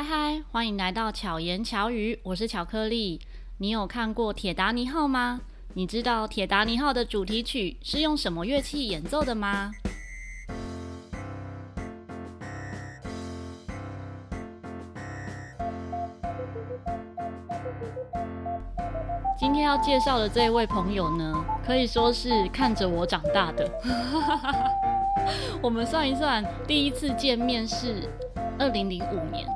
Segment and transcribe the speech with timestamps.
[0.00, 3.20] 嗨嗨，欢迎来到巧言巧语，我是巧克力。
[3.58, 5.42] 你有看过《铁达尼号》吗？
[5.74, 9.70] 你知道《铁达尼号》的主题曲是用什么乐器演奏的吗？
[19.38, 23.70] 今天要介绍的这一位朋友呢，可以说是看着我长大的。
[25.60, 28.08] 我们算一算，第一次见面是
[28.58, 29.46] 二零零五年，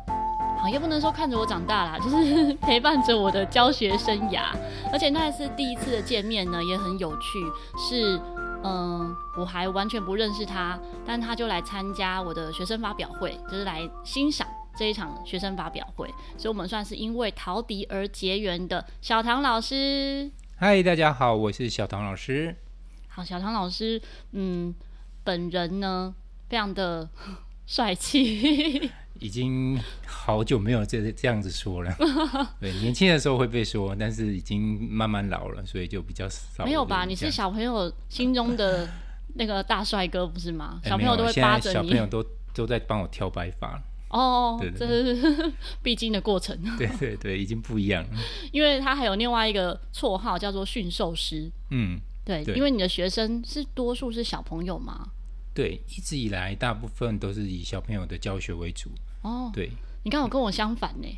[0.65, 4.45] 好，也不能说看着我长大啦，就是 陪伴着我的教学生涯。
[4.91, 7.39] 而且那一次第一次的见面呢，也很有趣，
[7.77, 8.19] 是
[8.63, 16.09] 嗯，我还完全不认识他，但他就来参加我的学生发表会，就是来欣赏这一场学生发表会，
[16.39, 18.83] 所以我们算是因为陶笛而结缘的。
[19.03, 22.57] 小唐老师，嗨，大家好，我是小唐老师。
[23.09, 24.01] 好，小唐老师，
[24.33, 24.75] 嗯。
[25.27, 26.15] 本人呢，
[26.51, 27.09] 非常的
[27.67, 31.95] 帅气，已经好久没有这这样子说了。
[32.61, 36.65] 对，年轻的时候会被说，但是已经慢慢老了，所以就比较少。
[36.67, 37.05] 没有吧？
[37.05, 38.89] 你是小朋友心中的
[39.35, 40.81] 那个大帅哥，不是吗？
[40.85, 43.83] 小朋友都会扒着你，小朋友都都在帮我挑白发。
[44.09, 46.57] 哦，对，这是必经的过程。
[46.77, 48.11] 对对对，已经不一样了。
[48.53, 51.51] 因为他还有另外一个绰号叫做驯兽师。
[51.71, 51.99] 嗯。
[52.25, 55.09] 对，对，因为你的学生是多数是小朋友吗？
[55.53, 58.89] 对，一直以来大部分都是以小朋友的教学为主。
[59.25, 59.71] 哦，对，
[60.05, 61.09] 你刚好跟我相反呢，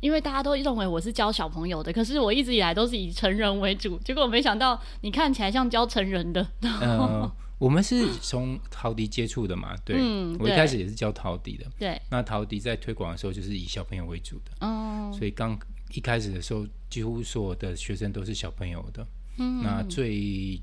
[0.00, 3.96] 因为大家都认为我是教小朋友的，可是我一直以来都是以成人为主。
[4.00, 6.44] 结果我没想到你看起来像教成人的。
[6.60, 9.76] 呃，我们是从陶笛接触的嘛？
[9.84, 11.64] 对，嗯，我一开始也是教陶笛的。
[11.78, 14.66] 对，那陶笛在推广的时候就是以小朋友为主的。
[14.66, 15.56] 哦，所以刚
[15.94, 19.06] 一开始的时候，几乎所有的学生都是小朋友的。
[19.38, 20.60] 嗯，那最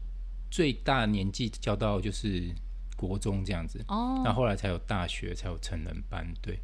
[0.52, 2.53] 最大年纪教到就是
[2.97, 6.59] 国中这样子哦，那后来才有大学，才有成人班，对。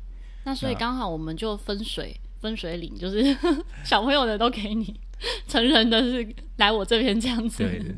[0.45, 3.35] 那所以刚好我们就分水分水岭，就是
[3.83, 4.97] 小朋友的都给你，
[5.47, 6.25] 成人的是
[6.57, 7.63] 来我这边这样子。
[7.63, 7.95] 对对对。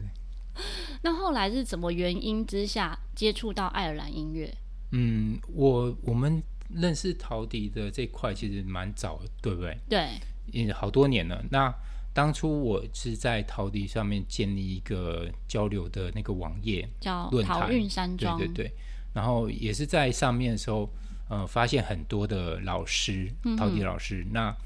[1.04, 4.52] 那后来是怎么原因之下接触到爱尔兰音乐？
[4.92, 6.42] 嗯，我我们
[6.74, 9.78] 认识陶笛的这块其实蛮早，对不对？
[9.88, 10.10] 对，
[10.52, 11.44] 也好多年了。
[11.52, 11.72] 那
[12.14, 18.36] 当初我是在陶笛上面建立一个交流的那个网页，叫陶韵山庄。
[18.40, 18.72] 对对对，
[19.14, 20.90] 然后也是在上面的时候，
[21.30, 24.24] 呃，发现很多的老师，陶笛老师。
[24.26, 24.58] 嗯、那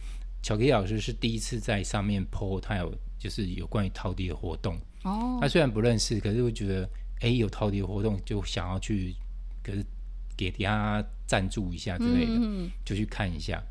[0.43, 4.79] 巧克力老师是第一次在上面 po，他有就是有关于陶笛的活动。
[5.03, 6.89] 哦，他虽然不认识，可是我觉得，
[7.21, 9.15] 哎，有陶笛的活动就想要去，
[9.63, 9.83] 可是
[10.37, 13.61] 给他赞助一下之类的，嗯、就去看一下。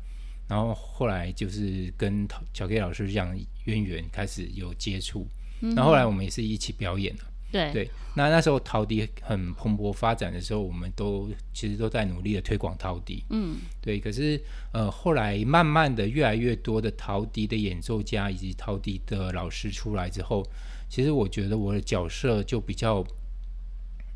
[0.47, 3.33] 然后后来就是跟巧克力老师这样
[3.65, 5.25] 渊源开始有接触，
[5.61, 7.23] 嗯、然后后来我们也是一起表演了。
[7.51, 13.23] 对对，那那时候陶笛很蓬勃发展的时候，我们都其实都在努力的推广陶笛。
[13.29, 13.99] 嗯，对。
[13.99, 14.41] 可是
[14.71, 20.45] 呃，后来慢慢的越来越多的陶笛的演奏家以及陶笛的老师出来之后，
[20.89, 23.05] 其实我觉得我的角色就比较，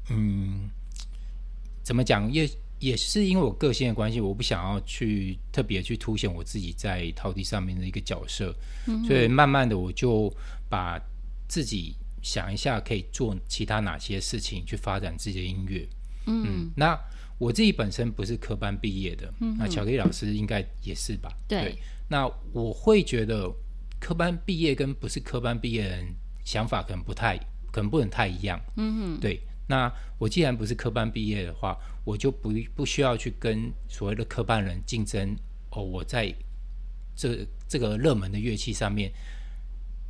[0.09, 0.69] 嗯，
[1.83, 2.31] 怎么讲？
[2.31, 8.53] 也也是因为我个性的关系，我不想要去特别去凸显我自己在陶笛上面的一个角色，
[8.87, 10.31] 嗯、所以慢慢的我就
[10.69, 11.01] 把
[11.47, 15.87] 自己想一下可以做其他哪些事情去发展自己的音乐。
[16.25, 16.99] 嗯，嗯，那
[17.37, 21.31] 我自己本身不是科班毕业的，嗯、那巧克力老师应该也是吧？
[21.47, 21.77] 对，对。
[22.07, 23.47] 那我会觉得
[23.99, 26.07] 科班毕业跟不是科班毕业的人
[26.43, 27.37] 想法可能不太，
[27.71, 28.59] 可能不能太一样。
[28.77, 29.39] 嗯哼，对。
[29.67, 35.37] 那我既然不是科班毕业的话，我就不不需要去跟所谓的科班人竞争
[35.69, 35.83] 哦。
[35.83, 36.33] 我在
[37.15, 39.11] 这这个热门的乐器上面，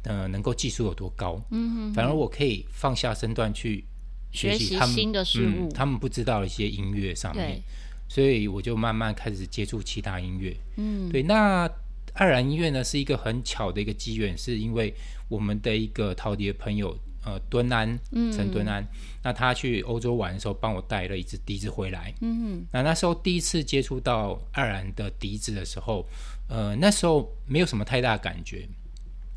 [0.05, 1.39] 呃，能够技术有多高？
[1.51, 3.83] 嗯反而我可以放下身段去
[4.31, 7.61] 学习他们新的事物，嗯，他们不知道的一些音乐上面，
[8.07, 10.55] 所以我就慢慢开始接触其他音乐。
[10.77, 11.21] 嗯，对。
[11.21, 11.69] 那
[12.13, 14.93] 爱尔兰音乐呢，是一个很巧的一个机缘，是因为
[15.27, 16.97] 我们的一个陶笛的朋友。
[17.27, 17.99] 呃，敦安，
[18.31, 18.87] 陈敦安，嗯、
[19.23, 22.13] 那他去欧洲玩的时候，帮我带了一支笛子回来。
[22.21, 26.07] 嗯哼，那那时候第一次接触到爱尔兰的笛子的时候，
[26.47, 28.69] 呃，那时候没有什么太大的感觉。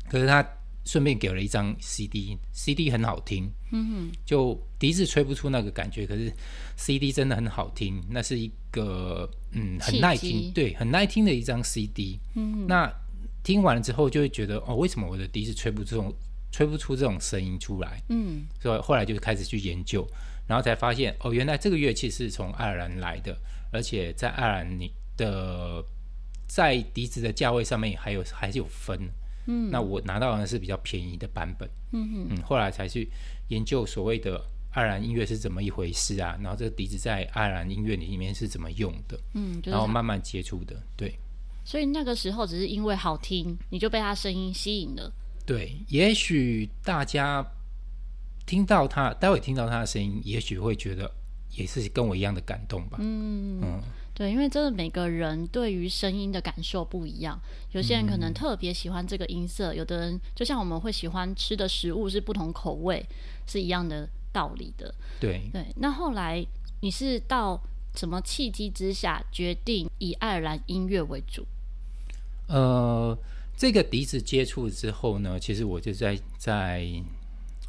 [0.07, 0.47] 可是他
[0.85, 3.51] 顺便给了一张 CD，CD 很好听。
[3.71, 6.31] 嗯哼，就笛子吹不出那个感觉，可是
[6.75, 8.03] CD 真的很好听。
[8.09, 12.19] 那是一个嗯，很耐听，对，很耐听的一张 CD。
[12.35, 12.91] 嗯，那
[13.43, 16.13] 听完了之后，就会觉得哦，为什么我的笛子吹不出这种？
[16.51, 20.03] 吹不出这种声音出来，嗯，所以后来就开始去研究，
[20.47, 23.37] 然后才发现哦，原来这个乐器是从爱尔兰来的，
[23.71, 25.85] 而且在爱尔兰你的
[26.47, 28.99] 在笛子的价位上面还有还是有分，
[29.49, 33.09] 嗯，那我拿到的是比较便宜的版本，嗯嗯，后来才去
[33.47, 34.39] 研究所谓的
[34.71, 41.17] 爱尔兰音乐是怎么一回事啊，然后这个笛子在爱尔兰音乐里面是怎么用的，嗯，就是、然后慢慢接触的，对。
[41.65, 45.11] 所以那个时候只是因为好听，你就被他声音吸引了。
[45.45, 47.45] 对，也许大家
[48.45, 51.11] 听到他，待会听到他的声音，也许会觉得
[51.51, 52.97] 也是跟我一样的感动吧。
[53.01, 53.81] 嗯嗯。
[54.19, 57.39] 对，因为真的每个人对于声音的感受不一样，
[57.71, 63.01] 有些人可能特别喜欢这个音色，嗯、有的人就像我们会喜欢吃的食物是不同口味，
[63.47, 64.93] 是一样的道理的。
[65.21, 66.45] 对对，那后来
[66.81, 67.57] 你是到
[67.95, 71.45] 什么契机之下决定以爱尔兰音乐为主？
[72.47, 73.17] 呃，
[73.55, 76.85] 这个笛子接触之后呢，其实我就在在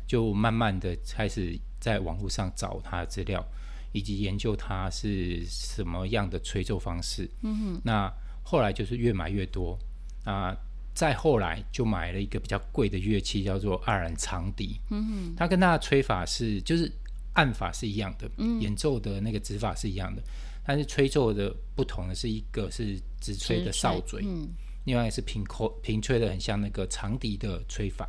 [0.04, 3.46] 就慢慢的开始在网络上找他的资料。
[3.92, 9.78] 以及研究它是什么样的吹奏方式，嗯哼，那后来就是越买越多
[10.24, 10.56] 啊，
[10.94, 16.90] 再后来就买了一个比较贵的乐器，叫做爱尔兰长笛，嗯哼，它跟它的吹法是就是
[17.32, 20.22] 按法是一样的，嗯，演奏的那个指法是一样的，
[20.64, 24.48] 但是吹奏的不同的是一个是直吹的哨嘴，嗯，
[24.84, 28.08] 另外是平口平吹的，很像那个长笛的吹法，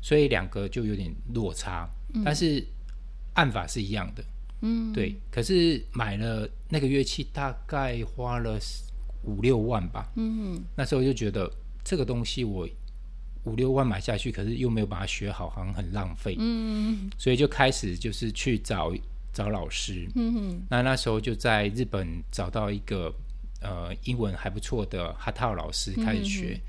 [0.00, 2.64] 所以两个就有点落差，嗯，但是
[3.34, 4.24] 按法是一样的。
[4.60, 8.58] 嗯，对，可是买了那个乐器，大概花了
[9.22, 10.10] 五六万吧。
[10.16, 11.50] 嗯，那时候就觉得
[11.84, 12.68] 这个东西我
[13.44, 16.36] 五六万买下去，可是又没有把它学好，好像很浪费。
[16.38, 18.92] 嗯，所以就开始就是去找
[19.32, 20.08] 找老师。
[20.14, 23.14] 嗯哼，那那时候就在日本找到一个
[23.60, 26.54] 呃英文还不错的哈套老师开始学。
[26.54, 26.60] 嗯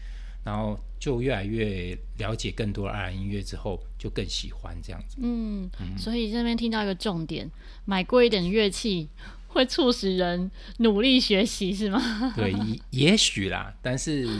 [0.49, 5.17] 然后就越来越了解更多爱尔兰音乐之后，就更喜欢这样子。
[5.21, 7.49] 嗯，嗯，所以这边听到一个重点，
[7.85, 9.07] 买贵一点乐器
[9.49, 12.33] 会促使人努力学习，是吗？
[12.35, 12.51] 对，
[12.89, 14.39] 也许啦，但是， 是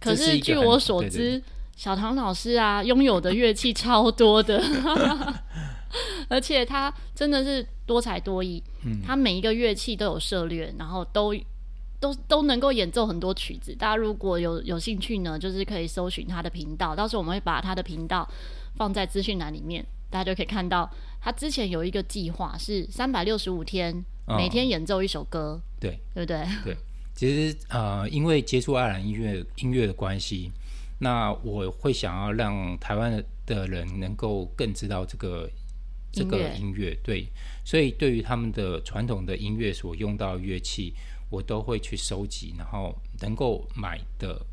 [0.00, 1.42] 可是据我所知，对对对，
[1.76, 4.62] 小唐老师啊，拥有的乐器超多的，
[6.30, 8.62] 而且他真的是多才多艺。
[8.86, 11.34] 嗯，他每一个乐器都有涉猎，然后都。
[12.00, 18.26] 都都能够演奏很多曲子，大家如果有有兴趣呢，就是可以搜寻他的频道，到时候我们会把他的频道
[18.74, 26.46] 放在资讯栏里面，大家就可以看到他之前有一个计划是三百六十五天，每天演奏一首歌，对、哦、对不对？
[26.64, 26.76] 对，
[27.14, 30.50] 其实呃，因为接触爱尔兰音乐音乐的关系，
[31.00, 35.50] 那我会想要让台湾的人能够更知道这个
[36.10, 37.26] 这个音乐，对，
[37.62, 40.94] 所以对于他们的传统的音乐所用到的乐器。
[41.30, 44.44] 我都会去收集，然后能够买的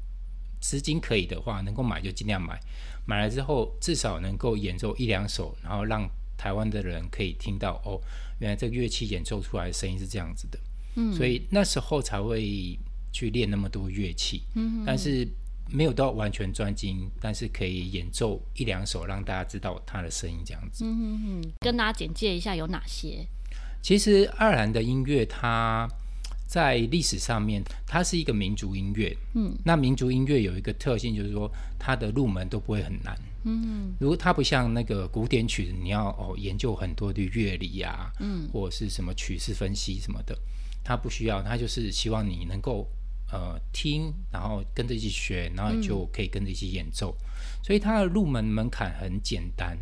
[0.62, 2.60] 资金可以的话，能够买就尽量买。
[3.06, 6.08] 买了之后，至少能够演奏一两首，然后让
[6.38, 8.00] 台湾的人可以听到哦，
[8.40, 10.60] 原来这个乐器演奏出来的声音是这样子的。
[10.96, 12.78] 嗯，所以那时候才会
[13.12, 14.44] 去练那么多乐器。
[14.56, 15.28] 嗯，但是
[15.70, 20.84] 没有到完全专精，但是可以演奏一两首，让大家知道他的声音这样子。
[20.86, 23.26] 嗯嗯嗯，跟大家简介一下有哪些？
[23.82, 25.88] 其实爱尔兰的音乐它。
[26.48, 29.16] 在历史上面，它是一个民族音乐。
[29.36, 33.16] 嗯，那民族音乐有一个特性，就是说它的入门都不会很难。
[33.44, 40.38] 嗯，如果它不像那个古典曲子，你要哦研究很多的乐理啊，嗯，或者是什么曲式分析什么的，
[40.84, 42.88] 它不需要，它就是希望你能够
[43.32, 47.14] 呃听，然后跟着一起学，然后就可以跟着一起演奏。
[47.20, 49.78] 嗯，所以它的入门门槛很简单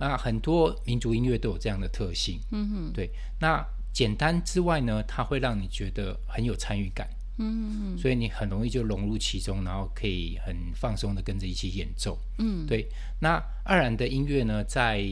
[0.00, 2.40] 啊，很多民族音乐都有这样的特性。
[2.50, 3.08] 嗯哼，对，
[3.40, 3.64] 那。
[3.92, 7.08] 简单之外呢，它会让你觉得很有参与感，
[7.38, 12.86] 嗯，所以你很容易就融入其中，然后可以很放松的跟着一起演奏，嗯，对。
[13.20, 15.04] 那爱尔兰的音乐呢，在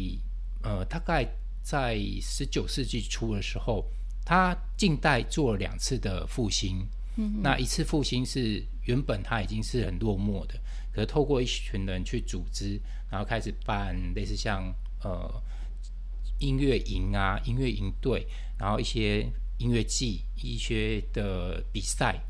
[0.62, 1.26] 呃大概
[1.62, 3.84] 在十九世纪初的时候，
[4.24, 10.54] 它近代做了两次的复兴，嗯，那一次复兴是原本它已经是很落寞的，
[10.92, 12.80] 可是透过一群人去组织，
[13.10, 15.42] 然后开始办类似像呃。
[16.38, 18.26] 音乐营啊，音乐营队，
[18.58, 19.26] 然后一些
[19.58, 22.20] 音乐季，一些的比赛，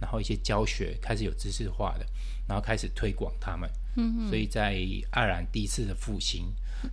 [0.00, 2.06] 然后一些教学开始有知识化的，
[2.48, 3.68] 然后开始推广他们。
[3.96, 4.28] 嗯哼。
[4.28, 4.76] 所以在
[5.10, 6.46] 爱尔兰第一次的复兴，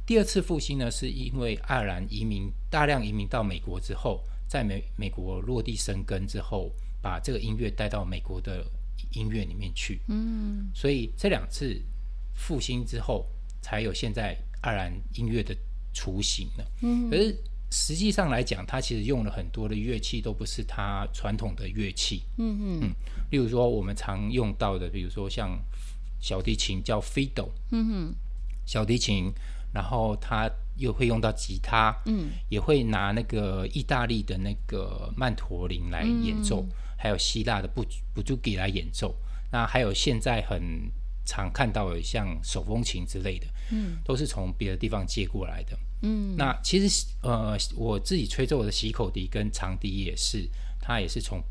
[0.06, 6.72] 第二次复兴呢，是因为爱尔兰移民大量移民到美国之后，在美美国落地生根之后，
[7.02, 8.66] 把这个音乐带到美国的
[9.12, 10.02] 音乐里面去。
[10.08, 10.70] 嗯。
[10.76, 11.82] 所以这两次
[12.34, 13.26] 复兴之后，
[13.62, 15.56] 才有现在爱尔兰音乐的。
[15.98, 17.36] 雏形了，嗯，可是
[17.72, 22.94] 实际上来讲，它其实用了很多的乐器，都不是它传统的乐器，嗯嗯嗯，
[23.32, 25.60] 例如说我们常用到的，比如说像
[26.22, 28.16] 小提琴叫 fiddle，嗯哼，
[28.66, 29.34] 小提琴，
[29.74, 39.16] 然后它又会用到吉他，嗯，也会拿那个意大利的那个曼陀林来演奏，嗯、还有希腊的布布朱吉来演奏，
[39.52, 40.62] 那还有现在很
[41.28, 45.78] 常看到的像手风琴之类的，嗯，都是从别的地方借过来的。
[46.02, 50.48] 嗯，那其实呃，我自己吹奏的喜口笛跟长笛也是，
[50.80, 51.44] 它也是从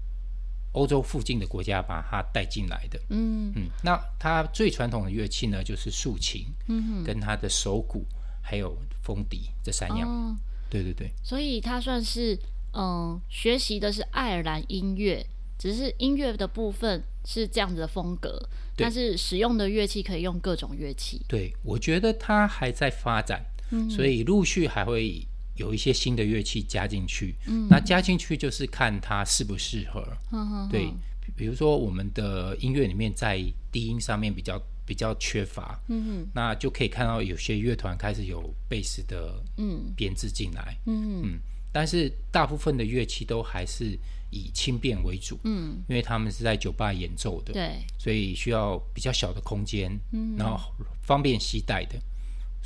[0.73, 2.99] 欧洲附近的国家把它带进来的。
[3.11, 8.04] 嗯嗯，那它最传统的乐器呢，就是竖琴，嗯哼，跟它的手鼓
[8.40, 10.09] 还有风笛这三样。
[10.09, 10.37] 哦、
[10.71, 12.38] 对对对，所以它算是
[12.73, 15.26] 嗯，学习的是爱尔兰音乐，
[15.58, 21.20] 只是音乐的部分是这样子的风格，但是使用的乐器可以用各种乐器。
[21.28, 25.26] 对，我觉得它还在发展，嗯、所以陆续还会。
[25.56, 30.92] 有一些新的乐器加进去，嗯，那加进去就是看它适不适合，嗯、对，
[31.34, 41.38] 比如说我们的音乐里面在低音上面比较比较缺乏，嗯哼那就可以看到有些乐团开始有贝斯的嗯编制进来，嗯嗯，
[41.72, 43.98] 但是大部分的乐器都还是
[44.30, 50.59] 以轻便为主，嗯，因为他们是在酒吧演奏的，对，所以需要比较小的空间，嗯，然后
[51.02, 51.99] 方便携带的。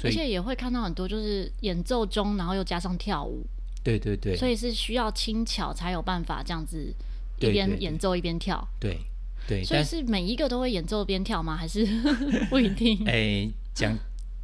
[0.03, 3.45] 而且也会看到很多，就是演奏中，然后又加上跳舞，
[3.85, 6.95] 对对对，所以是需要轻巧才有办法这样子
[7.39, 8.99] 一边演奏一边跳，对
[9.47, 9.63] 对。
[9.63, 11.55] 所以是每一个都会演奏边跳吗？
[11.55, 11.87] 还是
[12.49, 13.07] 不一定？
[13.07, 13.95] 哎，讲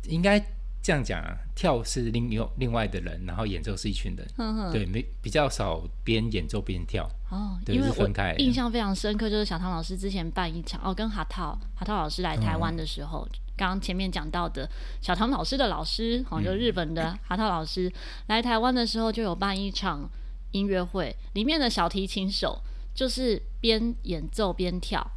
[0.09, 0.39] 应该
[0.87, 7.11] 这样讲啊，跳是另有另外的人，然后演奏是一群人，呵呵对，没比较少边演奏边跳。
[7.29, 13.27] 哦，对因为我印象非常深刻，就是小唐老师之前办一场哦，跟哈套哈套老师来台湾的时候。
[13.33, 14.69] 嗯刚刚前面讲到的
[15.01, 17.93] 小唐老师的老师，好、哦，就日本的哈套老师、嗯、
[18.27, 20.07] 来台湾的时候，就有办一场
[20.51, 22.61] 音乐会，里面的小提琴手
[22.95, 25.11] 就是边演奏边跳，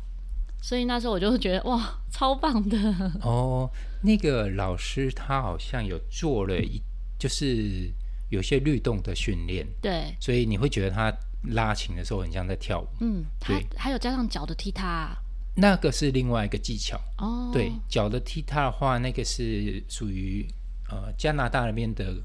[0.61, 2.77] 所以那时候我就觉得哇， 超棒的
[3.21, 3.69] 哦。
[4.01, 6.81] 那个老师他好像有做了一，
[7.17, 7.91] 就是
[8.29, 11.13] 有些律动的训练，对，所以你会觉得他
[11.53, 15.17] 拉琴的时候很像在跳舞，嗯，对，他还有加上脚的踢踏。
[15.55, 17.53] 那个是另外一个技巧哦，oh.
[17.53, 20.47] 对，脚的踢踏的话，那个是属于
[20.89, 22.15] 呃加拿大那边的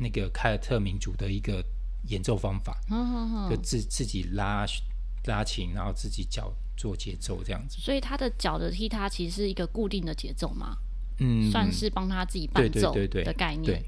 [0.00, 1.64] 那个凯尔特民族的一个
[2.08, 3.50] 演奏方法，oh, oh, oh.
[3.50, 4.66] 就自自己拉
[5.26, 7.78] 拉琴，然后自己脚做节奏这样子。
[7.80, 10.76] 所以他的脚的踢踏其实是一个固定的节奏嘛？
[11.20, 13.82] 嗯，算是帮他自己伴奏的概念。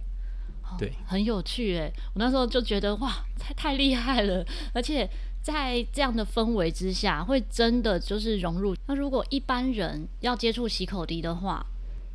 [0.78, 5.08] 对，对，很有趣哎，我那时候就觉得哇，太太厉害了，而且。
[5.46, 8.74] 在这样的氛围之下，会真的就是融入。
[8.86, 11.64] 那如果一般人要接触喜口笛的话，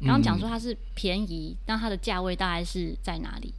[0.01, 3.53] 刚刚讲说它是便宜，那、嗯、它的价位大概是在哪里？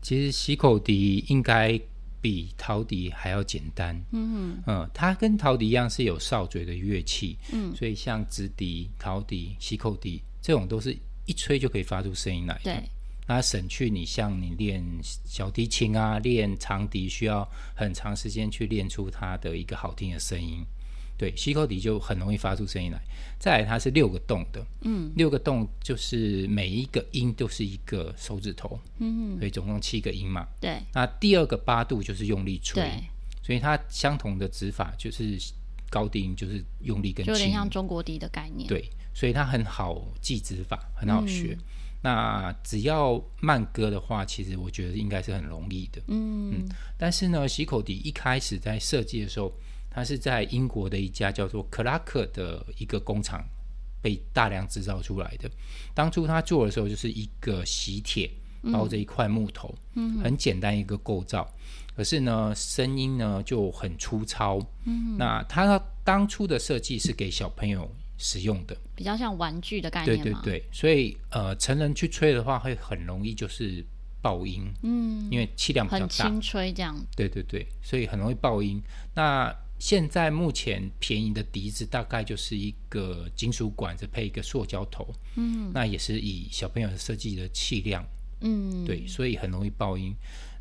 [0.00, 1.78] 其实喜口笛应该
[2.20, 3.94] 比陶笛还要简单。
[4.12, 7.36] 嗯哼嗯，它跟陶笛一样是有哨嘴的乐器。
[7.52, 10.96] 嗯，所以像直笛、陶笛、西口笛这种都是
[11.26, 12.64] 一吹就可以发出声音来的。
[12.64, 12.82] 对。
[13.26, 20.64] 那省去你像你练小提琴啊，练长笛需要很长时间去练出它的一个好听的声音，
[21.18, 22.98] 对，吸口笛就很容易发出声音来。
[23.38, 30.46] 再来，它是六个洞的，嗯，六个洞就是每一个音都是一个手指头，嗯哼，所以总共七个音嘛。
[30.60, 30.80] 对。
[30.94, 33.04] 那第二个八度就是用力吹，对，
[33.42, 35.36] 所以它相同的指法就是
[35.90, 38.68] 高低音就是用力跟轻，就有点像中国笛的概念。
[38.68, 41.58] 对，所以它很好记指法，很好学。
[41.58, 41.64] 嗯
[42.00, 46.00] 那只要慢歌的话，其实我觉得应该是很容易的。
[46.06, 46.68] 嗯嗯。
[46.96, 49.52] 但是呢，吸口笛一开始在设计的时候，
[49.90, 53.44] 它是在英国的一家叫做克拉克的一个工厂
[54.00, 55.50] 被大量制造出来的。
[55.94, 58.30] 当初他做的时候，就是一个锡铁
[58.72, 61.52] 包着一块木头，嗯，很简单一个构造。
[61.96, 64.58] 可是呢，声音呢就很粗糙。
[64.84, 65.16] 嗯。
[65.18, 73.84] 那他当初的设计是给小朋友使用的比较像玩具的概念，对对对，所以呃，成人去吹的话，会很容易就是
[74.22, 78.80] 爆音，嗯，因为气量比较大，很轻吹这样，对对对，所以很容易爆音。
[79.14, 85.06] 那现在目前便宜的笛子大概就是一个金属管子配一个塑胶头，
[85.36, 88.04] 嗯，那也是以小朋友设计的气量，
[88.40, 90.14] 嗯，对，所以很容易爆音。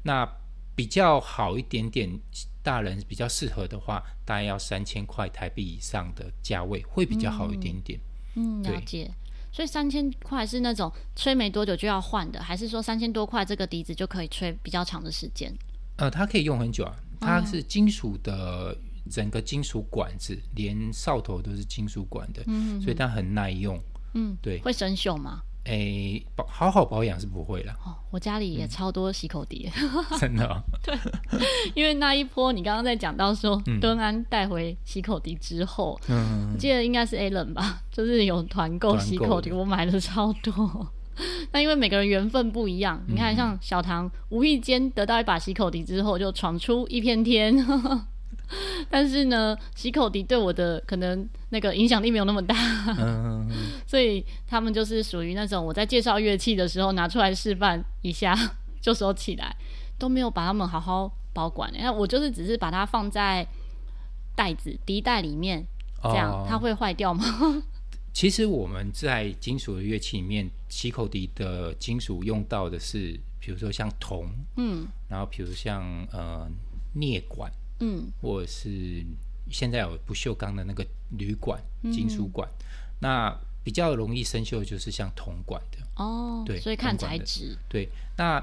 [0.04, 0.28] 那
[0.76, 2.20] 比较好一点点。
[2.68, 7.98] 大人比较适合的话，大概要三千块台币以上的价位会比较好一点点。
[8.36, 9.06] 嗯，了解。
[9.06, 9.14] 对
[9.54, 15.50] 所以三千块是那种吹没多久就要换的，还是说三千多块这个笛子就可以吹比较长的时间？
[15.96, 23.80] 呃，它可以用很久啊，它是金属的，整个金属管子，哦、连哨头都是金属管的，嗯所以它很耐用。
[24.14, 24.60] 嗯，对。
[24.60, 25.42] 会生锈吗？
[25.66, 27.74] 诶，保好好保养是不会了。
[27.86, 30.64] 哦，我家里也超多洗口笛，嗯、 真的、哦。
[30.82, 30.98] 对，
[31.76, 40.88] 因为那一波你刚刚在讲到说，嗯、敦安带回洗口笛之后，嗯，我记得应该是 Allen 吧， 就是有团购洗口笛，我买了超多。
[41.52, 47.58] 那因为每个人缘分不一样，你看像小唐无意间得到一把洗口笛之后，就闯出一片天。
[48.90, 52.56] 但是呢，喜口笛对我的可能那个影响力没有那么大，
[52.98, 53.50] 嗯、
[53.88, 58.36] 所以他们就是属于那种我在介绍乐器的时候拿出来示范一下
[58.82, 59.56] 就收起来，
[59.98, 61.72] 都没有把它们好好保管。
[61.78, 63.46] 那我就是只是把它放在
[64.36, 65.66] 袋子笛袋里面，
[66.04, 67.64] 这样、哦、它会坏掉吗？
[68.14, 76.50] 其实我们在金属的乐器里面，喜口笛的金属用到的是，比如说像铜，嗯，然后比如像呃
[76.94, 79.04] 镍管，嗯，或者是
[79.50, 80.86] 现在有不锈钢的那个
[81.18, 82.66] 铝管、金属管，嗯、
[83.00, 85.78] 那比较容易生锈就是像铜管的。
[85.96, 88.42] 哦，对，所以看材质，对，那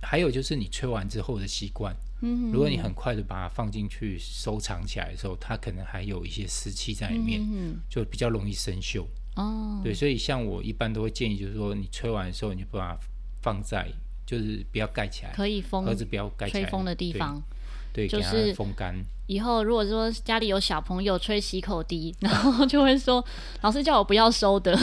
[0.00, 1.94] 还有就是你吹完之后的习惯。
[2.24, 9.04] 嗯如果你很快的把它放进去收藏起来的时候，它可能还有一些湿气在里面，嗯、就比较容易生锈。
[9.34, 12.98] 哦，对，所以像我一般都会建议，就是说你吹完的时候，你就把它
[13.40, 13.90] 放在，
[14.24, 17.42] 就是不要盖起来，可以风，盒子不要盖起来，吹风的地方，
[17.92, 18.94] 对，对就是风干。
[19.26, 23.24] 以后如果说家里有小朋友吹洗口笛，然后就会说，
[23.62, 24.76] 老师叫我不要收的。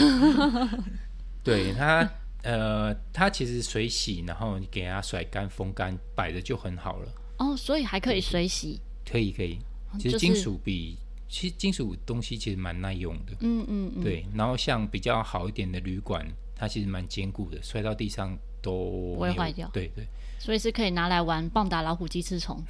[1.44, 2.08] 对他，
[2.42, 7.08] 呃，他其实水洗，然后你给它甩干、风干，摆着就很好了。
[7.38, 9.58] 哦，所以还可以水洗，可以可以。
[9.98, 14.26] 其实金属比、就是、其实金属东西其实蛮耐用的，嗯嗯嗯，对。
[14.34, 19.68] 然后像比较好一点的铝管，它其实蛮坚固的，摔到地上都不会坏掉。
[19.72, 20.06] 对对，
[20.40, 22.60] 所以是可以拿来玩棒打老虎鸡吃虫，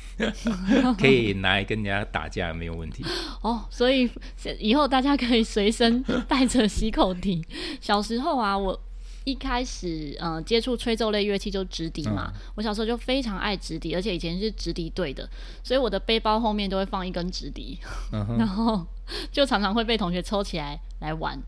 [1.01, 3.03] 可以拿来跟人家打架没有问题。
[3.41, 4.11] 哦，所以
[4.59, 7.43] 以后大家可以随身带着洗口笛。
[7.81, 8.79] 小时候啊，我。
[9.25, 12.33] 一开始，嗯、呃，接触吹奏类乐器就直笛嘛。
[12.35, 15.29] 嗯、我小时候就非常爱直笛，而且以前是直笛队的，
[15.63, 17.79] 所以我的背包后面都会放一根直笛，
[18.13, 18.85] 嗯、然后
[19.31, 21.41] 就常常会被同学抽起来来玩。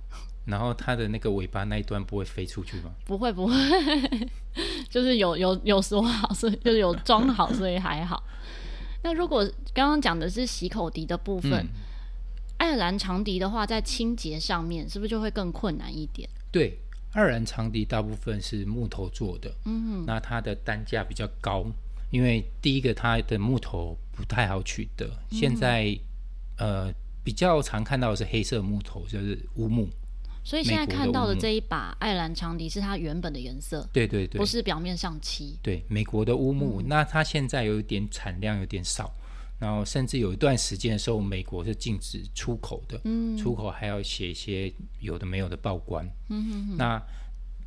[0.45, 2.91] 然后它的那个尾巴那一端不会飞出去吗？
[3.07, 3.55] 不会，不会，
[4.93, 8.23] 就是有有有锁好，所以就是有装好，所以还好。
[9.03, 11.69] 那如果刚刚讲的是洗口笛的部分，嗯、
[12.59, 16.29] 爱尔兰长笛的话，在清洁上面是不是就会更困难一点？
[16.51, 16.79] 对。
[17.15, 21.65] 爱尔兰长笛大部分是木头做的，嗯哼，那它的单价比较高，
[22.11, 25.95] 因为第一个它的木头不太好取得，嗯、现在
[26.57, 26.91] 呃
[27.23, 29.89] 比较常看到的是黑色木头，就是乌木。
[30.45, 35.57] 所以现在看到的这一把爱尔兰长笛是它原本的颜色，对对对，不是表面上漆。
[35.62, 39.12] 对，美国的乌木，嗯、那它现在有一点产量有点少。
[39.59, 46.05] 然后甚至有一段时间的时候，美国是禁止出口的，嗯、出口还要写一些有的没有的报关。
[46.31, 47.03] 嗯、哼哼那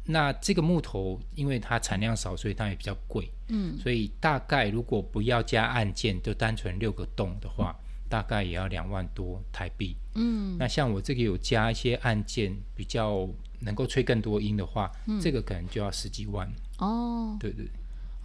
[0.03, 3.31] 那这个木头因为它产量少，所以它也比较贵。
[3.47, 9.95] 嗯、所以大概如果不要加按键，就单纯六个洞的话，嗯、大概也要两万多台币。
[10.15, 13.27] 嗯、那像我这个有加一些按键，比较
[13.59, 16.49] 能够吹更多音的话，嗯、这个可能就要十几万。
[16.77, 17.65] 哦，对对。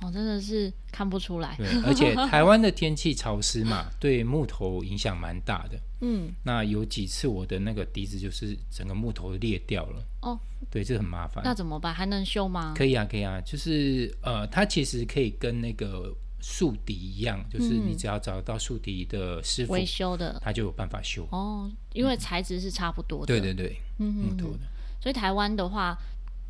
[0.02, 1.54] 哦，真的是看不出来。
[1.58, 5.78] 对，而且台湾的天气潮湿嘛， 对木头影响蛮大的。
[6.00, 10.02] 嗯，那有几次我的那个笛子就是整个木头裂掉了。
[10.22, 10.40] 哦，
[10.70, 11.44] 对，这很麻烦。
[11.44, 11.92] 那怎么办？
[11.92, 12.72] 还能修吗？
[12.74, 21.26] 可以啊，可以啊，就是呃，它其实可以跟那个竖笛一样，就是你只要找到宿敌的师傅维修的，他就有办法修。
[21.30, 23.26] 哦，因为材质是差不多的。
[23.26, 24.60] 对对对，嗯，木头的。
[25.00, 25.96] 所以台湾的话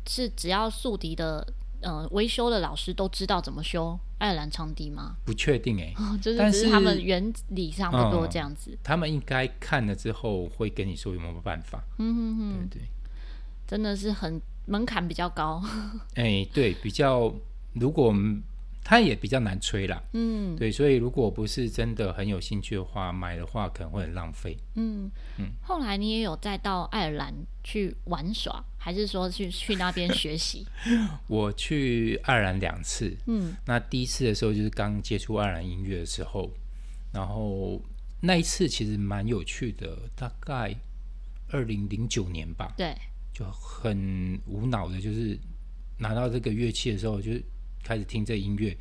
[0.07, 1.45] 是只要宿敌的。
[1.83, 5.15] 呃，维修的老师都知道怎么修爱尔兰长笛吗？
[5.25, 8.69] 不确定哎、欸哦，就是只是他们原理上不多这样子。
[8.69, 11.83] 嗯、他们应该看了之后会跟你说有没有办法。
[11.97, 12.87] 嗯嗯嗯，对对，
[13.65, 15.59] 真的是很门槛比较高。
[16.13, 17.33] 哎、欸，对，比较
[17.73, 18.43] 如果我们。
[18.83, 24.57] 它也比较难吹啦，嗯，对，所以如果不是真的很有兴趣的话，买的话可能会很浪费。
[24.75, 25.05] 嗯
[25.37, 25.45] 嗯。
[25.45, 30.65] 嗯，后来你也有再到爱尔兰去玩耍，还是说去去那边学习？
[31.27, 36.51] 我去爱尔兰两次，嗯，那第一次的时候就是刚接触爱尔兰音乐的时候，
[37.13, 37.79] 然后
[38.19, 40.75] 那一次其实蛮有趣的，大概
[41.49, 42.97] 二零零九年吧，对，
[43.31, 45.39] 就很无脑的，就是
[45.99, 47.31] 拿到这个乐器的时候就。
[47.83, 48.75] 开始听这音乐，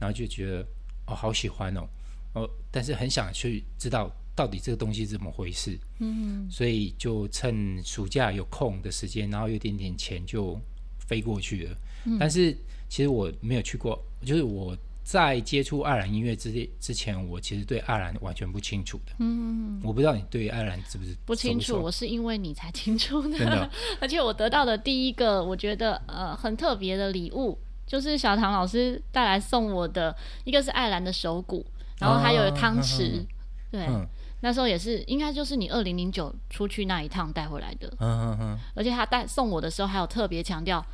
[0.00, 0.66] 然后就觉得
[1.06, 1.88] 哦，好喜欢哦，
[2.34, 10.58] 哦，但是很想去知道到底这个东西是怎么回事，嗯，所以就趁暑假有空的时间，然后有点点钱就
[10.98, 11.76] 飞过去了。
[12.06, 12.56] 嗯，但是
[12.88, 19.12] 其实我没有去过，就是我在接触爱尔兰音乐之之前，我其实对爱尔兰完全不清楚的。
[19.18, 21.82] 嗯，我不知道你对爱尔兰是不是不清楚？
[21.82, 23.70] 我是因为你才清楚的，真的。
[24.00, 27.58] 而且我得到的第一个我觉得呃很特别的礼物。
[27.86, 31.64] 就是小唐老师带来送我的，一个是爱兰的手鼓，
[31.98, 33.26] 然后还有汤匙，哦、
[33.70, 34.06] 对，嗯、
[34.40, 40.84] 那时候也是应该就是你二零零九出去那一趟带回来的，嗯嗯嗯，而且他带送我的时候还有特别强调，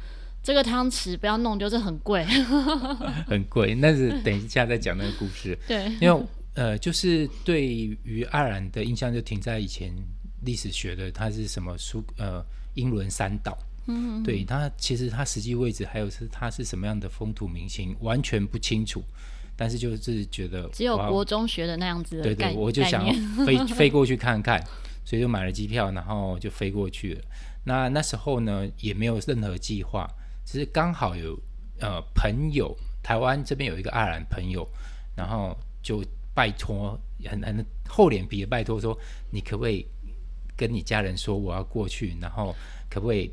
[0.42, 2.24] 这个汤匙不要弄丢，就是很贵，
[3.28, 9.92] 很贵，那是等一下再讲那个故事， 对，因为呃，就是对于爱尔兰的印象就停在以前
[10.42, 13.56] 历史学的，它是什么苏呃英伦三岛。
[13.88, 19.02] 嗯，对，他其实他实际位置还有是他是什么样的风土民情完全不清楚，
[19.56, 23.02] 但是就是觉得只有国中学的那样子的对对，我就想
[23.46, 24.62] 飞 飞过去看看，
[25.06, 27.22] 所以就买了机票，然后就飞过去了。
[27.64, 30.06] 那那时候呢，也没有任何计划，
[30.44, 31.38] 只是刚好有
[31.80, 34.68] 呃朋友，台湾这边有一个爱尔兰朋友，
[35.16, 38.94] 然后就拜托，很很厚脸皮的拜托说，
[39.30, 39.86] 你可不可以
[40.54, 42.54] 跟你家人说我要过去，然后
[42.90, 43.32] 可不可以？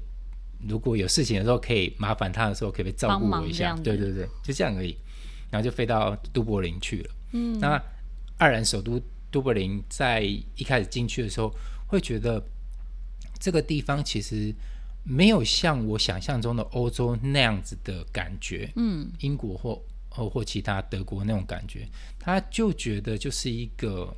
[0.67, 3.75] 如果有事情的时候，可以麻烦他的时候，可不可以照顾我一下？
[3.84, 4.97] 对对对，就这样而已。
[5.51, 7.10] 然后就飞到都柏林去了。
[7.32, 7.75] 嗯，那
[8.38, 8.99] 爱尔兰首都
[9.32, 11.54] 都柏林，在一开始进去的时候，
[11.88, 12.43] 会觉得
[13.39, 14.54] 这个地方其实
[15.04, 18.69] 没有像我想象中的欧洲那样子的感觉。
[18.75, 21.88] 嗯，英国或或或其他德国那种感觉，
[22.19, 24.13] 他就觉得就是一个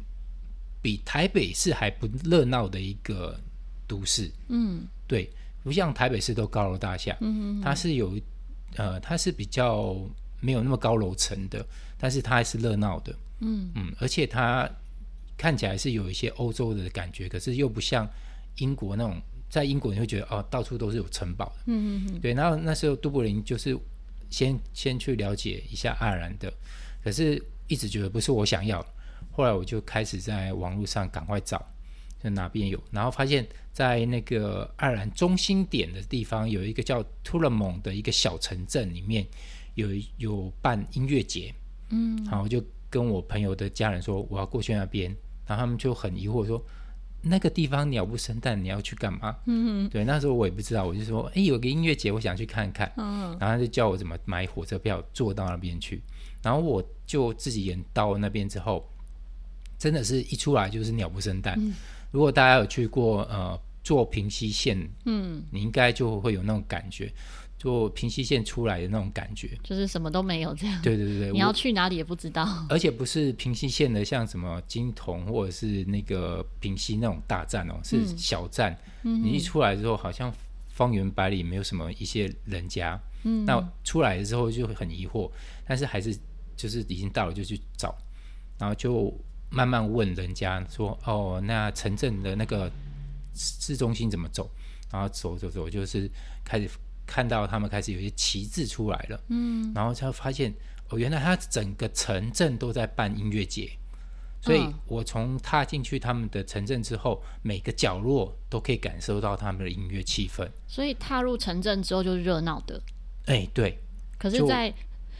[0.81, 3.37] 比台北市还不热闹的一个
[3.85, 4.31] 都市。
[4.47, 5.29] 嗯，对。
[5.67, 8.17] 不像台北市都高楼大厦，嗯，它是有，
[8.77, 9.97] 呃，它是比较
[10.39, 11.65] 没有那么高楼层的，
[11.97, 14.69] 但是它还是热闹的，嗯嗯，而且它
[15.35, 18.09] 看起来是有一些欧洲的感觉，可是又不像
[18.59, 23.77] 英国那种，在英国你会觉得哦，到处都是有城堡的，嗯嗯嗯，对，然后那时候都柏林就是
[24.29, 26.49] 先先去了解一下爱尔兰的，
[27.03, 28.81] 可是一直觉得不是我想要，
[29.33, 31.61] 后来我就开始在网络上赶快找。
[32.19, 32.81] 在哪边有？
[32.91, 39.25] 然后发现，在那个爱尔兰中心点的地方，有一个叫图勒蒙的一个小城镇，里面
[39.75, 41.53] 有有办音乐节。
[41.89, 45.15] 嗯，然后我就跟我朋友的家人说，我要过去那边。
[45.45, 46.61] 然后他们就很疑惑说，
[47.21, 49.33] 那个地方鸟不生蛋，你要去干嘛？
[49.45, 52.91] 嗯嗯，对，那时候我也不知道，我就说，哎，有个音乐节，我想去看看。
[52.97, 56.01] 嗯，然后他就叫我怎么买火车票，坐到那边去。
[56.43, 58.85] 然后我就自己演到那边之后，
[59.77, 61.55] 真的是一出来就是鸟不生蛋。
[61.57, 61.73] 嗯
[62.17, 64.75] 如果大家有去过呃坐平溪线，
[65.05, 67.13] 嗯，你应该就会有那种感觉，
[67.59, 70.81] 坐平溪线出来的那种感觉，就是什么都没有这样。
[70.81, 72.65] 对对对，你要去哪里也不知道。
[72.69, 78.75] 而且不是平溪线的，像什么金铜或者是那个平溪那种大站哦，是小站。
[79.03, 80.33] 嗯，你一出来之后，好像
[80.69, 82.99] 方圆百里没有什么一些人家。
[83.25, 85.29] 嗯，那出来的时候就会很疑惑，
[85.67, 86.17] 但是还是
[86.55, 87.95] 就是已经到了就去找，
[88.57, 89.13] 然后就。
[89.49, 92.71] 慢慢问人家说：“哦，那城镇的那个
[93.33, 94.49] 市中心怎么走？”
[94.91, 96.09] 然后走走走，就是
[96.43, 96.69] 开始
[97.05, 99.21] 看到他们开始有些旗帜出来了。
[99.29, 100.53] 嗯，然后才发现
[100.89, 103.69] 哦，原来他整个城镇都在办音乐节。
[104.39, 110.47] 所以我从踏进去他们的城镇之后，每个角落都可以感受到他们的音乐气氛。
[110.67, 112.81] 所以踏入城镇之后就是热闹的。
[113.25, 113.77] 哎，对。
[114.17, 114.73] 可是，在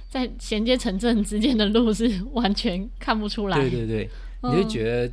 [0.09, 3.59] 在衔接城镇之间的路是完全看不出来。
[3.59, 4.09] 对对对，
[4.41, 5.11] 嗯、你就觉得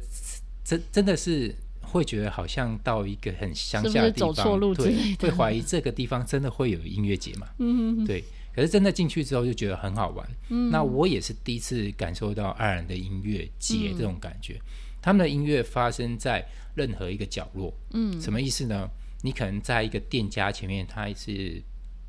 [0.64, 7.48] 真真的是会觉得好像到一个很乡下的地方，是是走错路之类的，会怀疑这个地方真的会有音乐节嘛？
[7.58, 8.22] 嗯哼，对。
[8.54, 10.24] 可是真的进去之后就觉得很好玩。
[10.48, 14.54] 嗯，那我也是第一次感受到爱尔兰的音乐节这种感觉。
[14.54, 14.62] 嗯、
[15.02, 17.74] 他们的音乐发生在任何一个角落。
[17.90, 18.88] 嗯，什么意思呢？
[19.22, 21.60] 你可能在一个店家前面，它是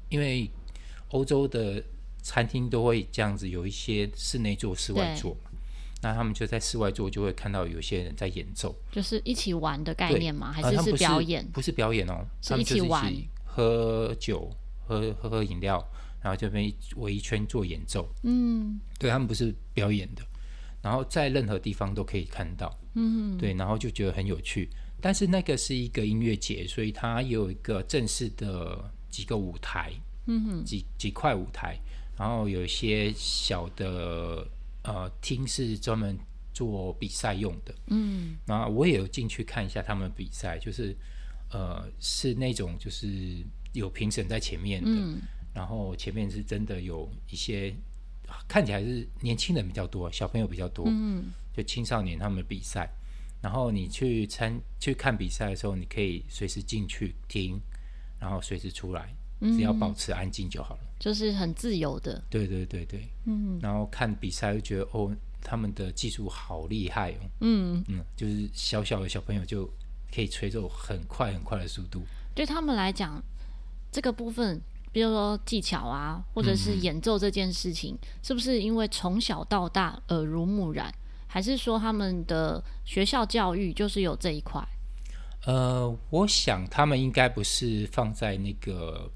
[0.10, 0.48] 因为
[1.10, 1.84] 欧洲的。
[2.26, 5.52] 餐厅都会这样子，有一些室内做、室外做嘛。
[6.02, 10.52] 那他们就在室外做，就会看到有些人在演奏，就是一起玩的概念吗？
[10.52, 11.44] 还是是表演？
[11.44, 14.52] 呃、不是表演哦，是一起玩，他们就是一起喝酒、
[14.88, 15.84] 喝喝喝饮料，
[16.22, 18.10] 然后这边围一圈做演奏。
[18.24, 20.24] 嗯，对，他们不是表演的，
[20.82, 22.76] 然后在任何地方都可以看到。
[22.96, 24.68] 嗯，对，然后就觉得很有趣。
[25.00, 29.94] 但是那个是一个音乐节，所以它有一个正式的几个舞台，
[30.26, 31.78] 嗯哼，几几块舞台。
[32.18, 34.48] 然后有一些小的
[34.84, 36.18] 呃厅是专门
[36.54, 40.96] 做比赛用的，嗯，然后我也有进去看一下他们比赛，就是
[41.52, 45.20] 呃是那种就是有评审在前面的，嗯，
[45.54, 47.76] 然后前面是真的有一些
[48.48, 52.90] 看起来是年轻人比较多，小朋友比较多，嗯，就青少年他们的比赛，
[53.42, 57.60] 然后你去参去看比赛的时候，你可以随时进去听，
[58.20, 59.14] 然后随时出来。
[59.42, 62.24] 只要保持安静就好了，就是很自由的。
[62.30, 69.70] 对对对对，嗯，然后看比赛就觉得哦，他们的技术好厉害哦，嗯嗯，就是小小的小朋友就
[70.14, 72.02] 可以吹奏很快很快的速度。
[72.34, 73.22] 对他们来讲，
[73.92, 74.60] 这个部分，
[74.92, 80.92] 比如说技巧啊，或者是演奏这件事情，嗯、是不是因为从小到大耳濡目染，
[81.28, 84.66] 还是说他们的学校教育就是有这一块？
[85.46, 89.12] 呃，我想他们应该不是放在那个。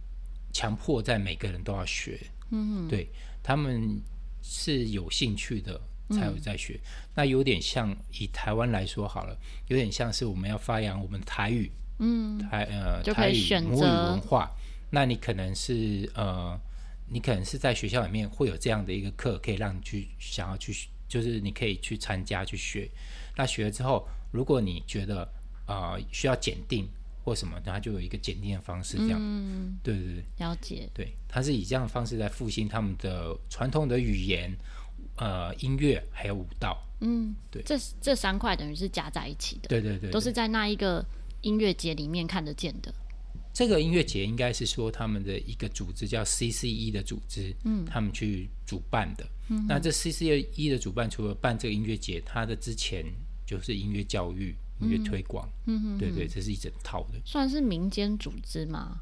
[0.51, 2.19] 强迫在每个人都要学，
[2.51, 3.09] 嗯，对，
[3.43, 4.01] 他们
[4.41, 6.73] 是有兴趣的才有在学。
[6.73, 14.49] 嗯、那有点像以台湾来说好了，有点像是我们要发扬我们台语，嗯，台呃台语母语文化。
[14.91, 16.59] 那你可能是呃，
[17.07, 22.89] 你可能是在学校里面会有这样的一个课，可以让你去想要去，就是你可以去参加去学。
[23.35, 25.21] 那学了之后，如果你觉得
[25.67, 26.89] 啊、呃、需要检定
[27.29, 29.19] 或什么，它就有一个检定的方式，这样。
[29.21, 30.89] 嗯，对对对，了解。
[30.95, 34.51] 对，他是以这样的方式来复兴他们的传统的语言、
[35.17, 36.83] 呃音乐还有舞蹈。
[37.01, 39.67] 嗯，对，这这三块等于是加在一起的。
[39.69, 41.05] 对对对，对，都是在那一个
[41.41, 42.91] 音乐节里面看得见的。
[43.53, 49.27] 这个音乐节应该是说他们的一个组织叫 CCE 的组织，嗯，他们去主办的。
[49.49, 53.05] 嗯，那这 CCE 的主办除了办这个音乐节，它的之前
[53.45, 57.19] 就是音乐教育、音乐推广，嗯嗯，对对，这是一整套的。
[57.25, 58.99] 算是民间组织吗？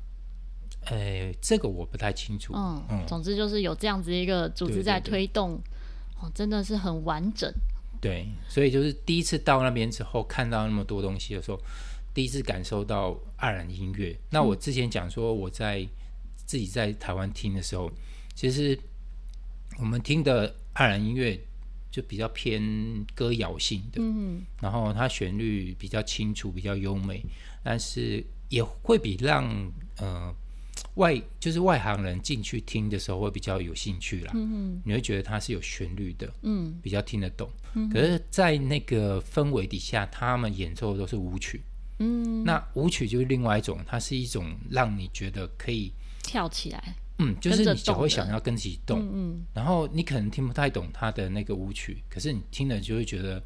[0.85, 2.53] 哎，这个我不太清楚。
[2.55, 7.51] 嗯，嗯，总之就是有这样子一个组织在推动，对对对，哦，真的是很完整。
[7.99, 11.59] 对，所以就是第一次到那边之后，看到那么多东西的时候。
[12.13, 14.17] 第一次感受到爱尔兰音乐。
[14.31, 15.87] 那我之前讲说我在
[16.47, 17.91] 自己在台湾听的时候，
[18.33, 18.75] 其实
[19.77, 21.39] 我们听的爱尔兰音乐
[21.89, 27.23] 就比较偏歌谣性的，嗯，然后它旋律比较清楚，比较优美，
[27.63, 30.33] 但是也会比让呃
[30.95, 37.49] 外就是外行人进去听的时候会比较有兴趣啦，嗯，你会觉得它是有旋律的，嗯，比较听得懂。
[37.93, 41.61] 可是，在那个氛围底下，他们演奏的都是舞曲。
[41.99, 45.91] 嗯，那舞曲就是另外一种，它是一种让你觉得可以
[46.23, 53.37] 跳起来，嗯，就是你只会想要跟自己动，嗯，嗯，然后你可能听不太懂他的那个舞曲，可是你听了就会觉得，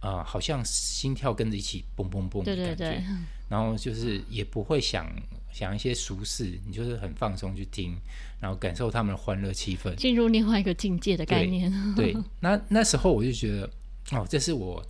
[0.00, 2.88] 啊、呃，好像心跳跟着一起蹦蹦蹦的感觉，对。
[2.88, 3.04] 对对，
[3.48, 5.10] 然后就是也不会想
[5.52, 7.96] 想一些俗事，你就是很放松去听，
[8.40, 11.70] 然后感受他们的欢乐气氛，进入另外一个境界的概念。
[11.96, 13.70] 对，对， 那那时候我就觉得，
[14.12, 14.84] 哦，这是我。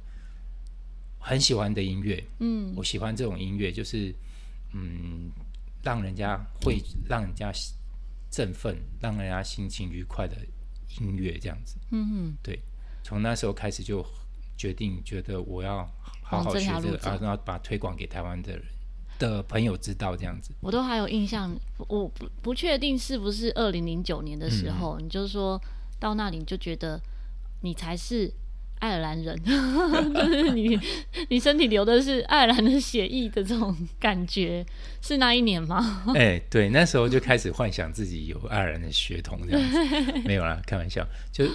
[1.22, 4.12] 很喜欢的音乐，嗯，我喜欢这种音乐，就是
[4.72, 5.30] 嗯，
[5.82, 7.52] 让人家会让人家
[8.30, 10.36] 振奋，让人家心情愉快的
[11.00, 12.60] 音乐，这样子，嗯嗯，对，
[13.02, 14.04] 从那时候开始就
[14.56, 15.84] 决定，觉得我要
[16.22, 18.64] 好好学这个，啊，然后把推广给台湾的人
[19.18, 20.52] 的朋友知道，这样子。
[20.60, 21.54] 我都还有印象，
[21.88, 25.60] 我不不确定是不是二零零九年的时候，嗯，你就是说
[25.98, 27.00] 到那里你就觉得
[27.62, 28.32] 你才是。
[28.80, 30.78] 爱尔兰人， 就是你，
[31.28, 34.64] 你身体流的是爱尔兰的血液的这种感觉，
[35.02, 36.02] 是那一年吗？
[36.16, 40.18] 哎、欸，对，那时候就开始幻想自己有爱尔兰的血统，这样子。
[40.24, 41.46] 没有啦，开玩笑，就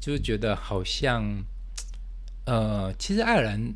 [0.00, 1.44] 就觉得好像，
[2.46, 3.74] 呃，其实爱尔兰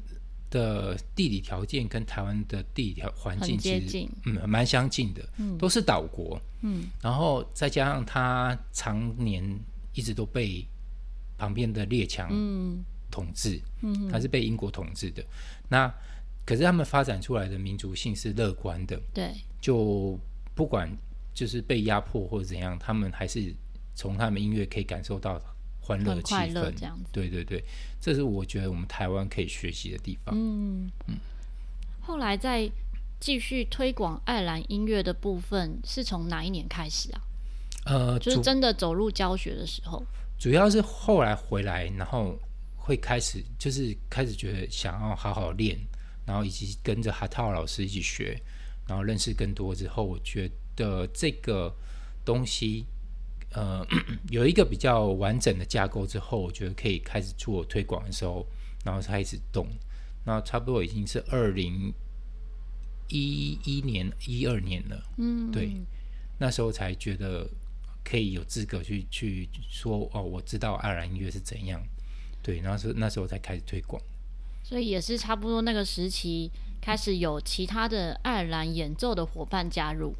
[0.48, 9.42] 的地理条件跟台湾的地理条环境其实嗯蛮相近的，嗯，都是岛国，嗯，然后再加上它常年
[9.94, 10.64] 一直都被。
[11.36, 12.28] 旁边的列强
[13.10, 15.22] 统治，嗯，它是被英国统治的。
[15.22, 15.26] 嗯、
[15.68, 15.94] 那
[16.44, 20.18] 可是他们发展出来的民族性是乐观的，对，就
[20.54, 20.90] 不管
[21.32, 23.54] 就是被压迫或者怎样，他们还是
[23.94, 25.40] 从他们音乐可以感受到
[25.80, 27.04] 欢乐的气氛，这样子。
[27.12, 27.64] 对对对，
[28.00, 30.34] 这是我觉得我们台湾可以学习的地方。
[30.36, 31.16] 嗯嗯。
[32.00, 32.70] 后来再
[33.18, 37.22] 继续推广爱尔兰音乐的部分，是从哪一年开始啊？
[37.86, 40.04] 呃，就是真的走入教学的时候。
[40.44, 42.38] 主要是后来回来，然后
[42.76, 45.74] 会开始就是开始觉得想要好好练，
[46.26, 48.38] 然后以及跟着哈套老师一起学，
[48.86, 51.74] 然后认识更多之后，我觉得这个
[52.26, 52.84] 东西
[53.52, 53.82] 呃
[54.28, 58.46] 有一个比较完整的架构之后，我觉得可以开始做推广的时候，
[58.84, 59.66] 然后开始动，
[60.26, 61.90] 那差不多已经是二零
[63.08, 65.70] 一一年一二年了，嗯，对，
[66.38, 67.48] 那时候才觉得。
[68.04, 71.82] 可以有资格去去说哦，我知道爱尔兰音乐是怎样，
[72.42, 74.00] 对，然后是那时候才开始推广，
[74.62, 80.14] 所以也是差不多那个时期开始有其他的爱尔兰演奏的伙伴加入。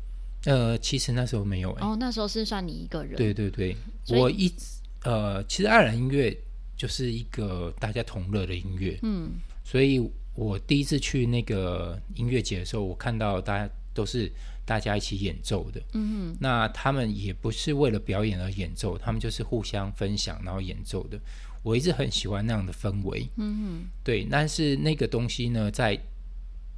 [0.47, 3.16] 呃，其实那时候没有、欸，哦，那时候是算你一个人。
[3.16, 3.77] 对对对，
[4.09, 4.57] 我一直
[5.03, 6.37] 呃，其实爱尔兰音乐
[6.77, 9.31] 就是一个大家同乐的音乐，嗯，
[9.64, 14.31] 所以我第一次去那个音乐节的时候，我看到大家都是。
[14.67, 21.21] 大家一起演奏的，嗯哼，那他们也不是为了表演而演奏，他们就是互相分享然后演奏的。
[21.63, 24.27] 我一直很喜欢那样的氛围，嗯哼，对。
[24.31, 26.01] 但是那个东西呢，在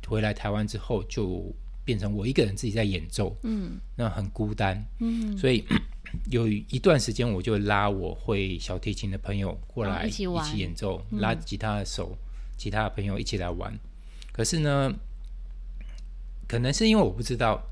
[0.09, 5.65] 回来台湾之后，就变成我一个人自己在演奏，嗯，那很孤单，嗯，所以
[6.29, 10.25] 有一段时间，我就拉我会小提琴的朋友过来一起
[10.57, 12.19] 演奏，嗯，拉吉他的手，
[12.57, 13.73] 其他的朋友一起来玩。
[14.33, 14.93] 可是呢，
[16.47, 17.63] 可能是因为我不知道。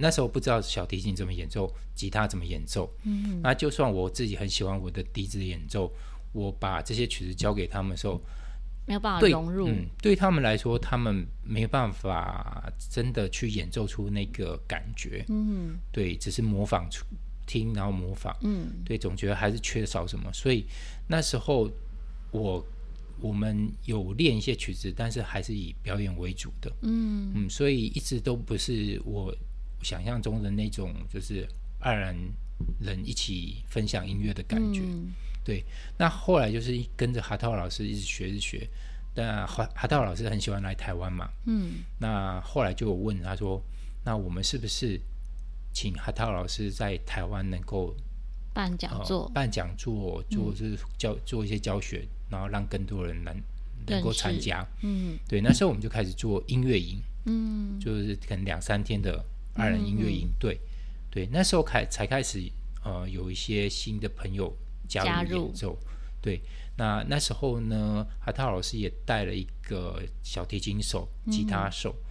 [0.00, 2.88] 那时候不知道小提琴怎么演奏，吉他怎么演奏。
[3.02, 5.92] 嗯，那就算我自己很喜欢我的笛子演奏，
[6.30, 8.22] 我把这些曲子交给他们的时候，
[8.86, 9.66] 没有办法融入。
[9.66, 15.24] 嗯，对他们来说，他们没办法真的去演奏出那个感觉。
[15.30, 17.04] 嗯，对，只是模仿出
[17.44, 20.64] 听，然后模仿，嗯，对，总觉得还是缺少什么，所以
[21.08, 21.68] 那时候
[22.30, 22.64] 我
[23.20, 27.32] 我们有练一些曲子，但是还是以表演为主的，嗯。
[27.34, 29.34] 嗯，所以一直都不是我
[29.82, 31.46] 想象中的那种，就是
[31.80, 32.16] 爱尔兰
[32.80, 35.12] 人一起分享音乐的感觉，嗯、
[35.44, 35.64] 对。
[35.98, 38.68] 那后来就是跟着哈涛老师一直学，一直学。
[39.14, 43.60] 但哈哈套老师很喜欢来台湾嘛，嗯，那后来就有问他说，
[44.04, 45.00] 那我们是不是
[45.72, 47.92] 请哈套老师在台湾能够
[48.54, 53.34] 办讲座、呃，办讲座，做就是教、嗯、做一些教学，然后让更多人能
[53.86, 55.40] 能够参加，嗯，对。
[55.40, 60.60] 那时候我们就开始做音乐营，嗯，就是可能两三天的二人音乐营，对、嗯，
[61.10, 61.28] 对。
[61.32, 62.42] 那时候开才开始
[62.84, 64.54] 呃有一些新的朋友
[64.86, 65.78] 加入演奏，
[66.20, 66.40] 对。
[66.76, 71.90] 那那时候呢，海涛老师也带了一个小提琴手、吉他手。
[71.90, 72.04] 嗯、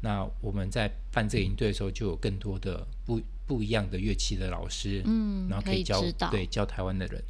[0.00, 7.22] 那我们在办这个营队的时候，就有更多的不不一样的乐器的老师，嗯，然后可以教以对教台湾的人，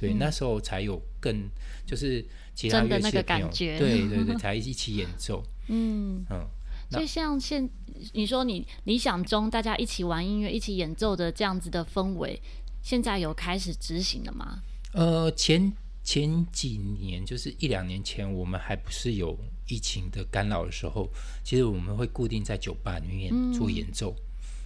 [0.00, 1.48] 对、嗯，那时候才有更
[1.86, 6.46] 就是其他乐器的那个感觉对对对， 才一起演奏，嗯嗯。
[6.90, 7.68] 就像现
[8.14, 12.40] 你说你理想中大家一起玩音乐、一起演奏的这样子的氛围，
[12.82, 14.62] 现在有开始执行了吗？
[14.94, 15.72] 呃，前。
[16.02, 21.08] 前几年，就是一两年前，我们还不是有疫情的干扰的时候，
[21.44, 24.10] 其实我们会固定在酒吧里面做演奏。
[24.18, 24.24] 嗯、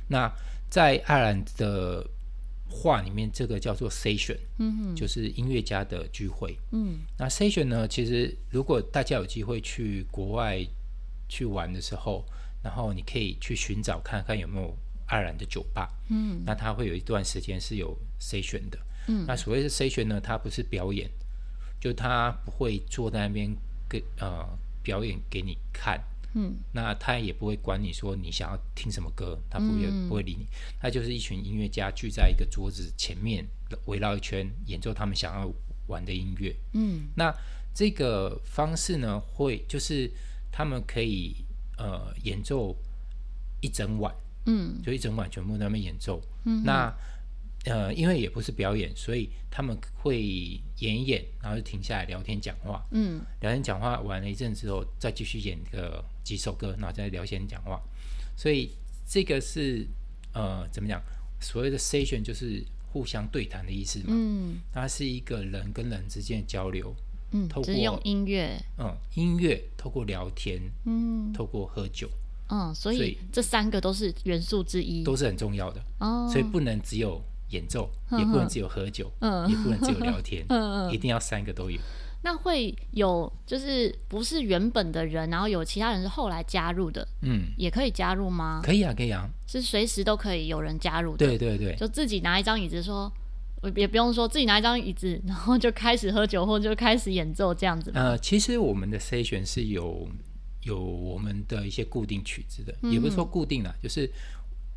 [0.09, 0.33] 那
[0.70, 2.09] 在爱尔兰的
[2.68, 6.59] 话里面，这个叫做 session，嗯，就是音乐家的聚会。
[6.72, 10.64] 嗯，那 session 呢，其实如果大家有机会去国外
[11.29, 12.24] 去玩的时候，
[12.62, 15.88] 然后你可以去寻找看看有没有爱尔兰的酒吧。
[16.09, 18.79] 嗯，那它会有一段时间是有 session 的。
[19.09, 21.11] 嗯，那所谓的 session 呢，它不是表演。
[21.81, 23.55] 就他不会坐在那边
[23.87, 24.42] 给呃
[24.83, 26.03] 表演给你看，
[26.35, 30.47] 嗯，那他也不会管你说你想要听什么歌，他不会、嗯、不会理你，
[30.81, 33.44] 他就是一群音乐家聚在一个桌子前面
[33.87, 35.53] 围绕一圈演奏他们想要
[35.87, 37.35] 玩的音乐，嗯，那
[37.75, 40.11] 这个方式呢，会就是
[40.53, 41.37] 他们可以
[41.79, 42.77] 呃演奏
[43.61, 44.14] 一整晚，
[44.47, 46.92] 嗯，就一整晚全部在那边演奏，嗯，那。
[47.66, 50.20] 呃，因为也不是表演，所以他们会
[50.81, 52.87] 演一演，然后就停下来聊天讲话。
[52.90, 57.80] 嗯，聊天讲话完了一阵之后，再继续演个几首歌，然后再聊天讲话。
[58.37, 58.70] 所以
[59.06, 59.87] 这个是
[60.32, 61.00] 呃，怎么讲？
[61.38, 64.06] 所谓的 session 就是互相对谈的意思嘛。
[64.08, 66.92] 嗯，它是一个人跟人之间的交流。
[67.30, 68.60] 嗯，透过用音乐。
[68.78, 70.60] 嗯，音乐透过聊天。
[70.87, 72.10] 嗯，透过喝酒。
[72.48, 75.80] 嗯，所以这三个都是元素之一，都是很重要的。
[76.00, 77.22] 哦，所以不能只有。
[77.50, 81.78] 演奏也不能只有喝酒，嗯，也不能只有聊天， 嗯，一定要三个都有。
[82.24, 88.62] 那会有就是不是原本的人，然后有其他人是后来加入的，嗯，也可以加入吗？
[88.64, 91.26] 可以啊，可以啊，是随时都可以有人加入的。
[91.26, 93.12] 对对对，就自己拿一张椅子说，
[93.76, 97.92] 也不用说自己拿一张椅子，然后就开始喝酒或就开始演奏这样子。
[97.94, 100.08] 呃，其实我们的 session 是有
[100.62, 104.10] 有我们的一些固定曲子的，嗯、也不是说固定啦，就是。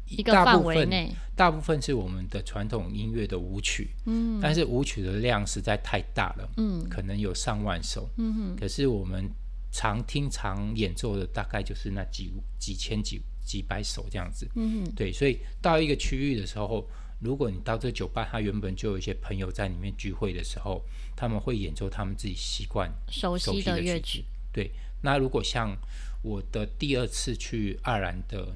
[0.10, 9.30] 一个范围内，大部分是我们的传统音乐的舞曲，嗯，但是舞曲的量实在太大了，嗯，可能有上万首，嗯哼，可是我们
[9.72, 16.88] 常听常演奏的大概就是那几几千几几百首这样子，嗯哼，对，所以到一个区域的时候，
[17.20, 20.82] 如果你到这酒吧，他原本就有一些朋友在里面聚会的时候，
[21.16, 25.78] 他们会演奏他们自己习惯熟悉的乐曲，对，那如果像
[26.24, 28.56] 我的第二次去爱尔兰的。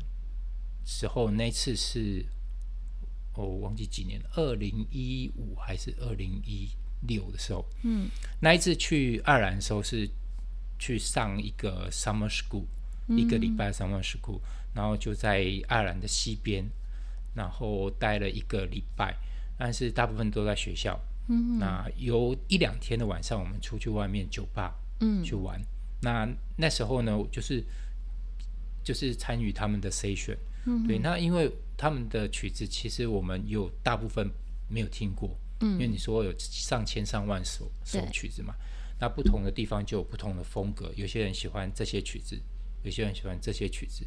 [0.84, 2.26] 时候那次是，
[3.34, 6.70] 哦，我忘记几年了，二零一五还是二零一
[7.08, 7.65] 六的时候。
[7.84, 8.10] 嗯，
[8.41, 10.10] 那一次去爱尔兰的时候是
[10.80, 12.65] 去上一个 summer school，、
[13.08, 14.39] 嗯、一个礼拜 summer school，
[14.74, 16.65] 然后就在爱尔兰的西边，
[17.36, 19.15] 然后待了一个礼拜，
[19.58, 21.00] 但是大部分都在学校。
[21.28, 25.62] 嗯，那有一两天的晚上，我们出去外面酒吧，嗯，去玩。
[26.02, 27.63] 那那时候呢，就是
[28.84, 30.36] 就是参与他们的 session。
[30.65, 34.30] 嗯、对，那因为他们的曲子，其实我们有大部分
[34.69, 38.54] 没有听过，嗯，因为你说有上千上万首首曲子嘛，
[39.00, 42.40] 那不同的地方就有不同的风格，有些人喜欢这些曲子，
[42.83, 44.06] 有些人喜欢这些曲子，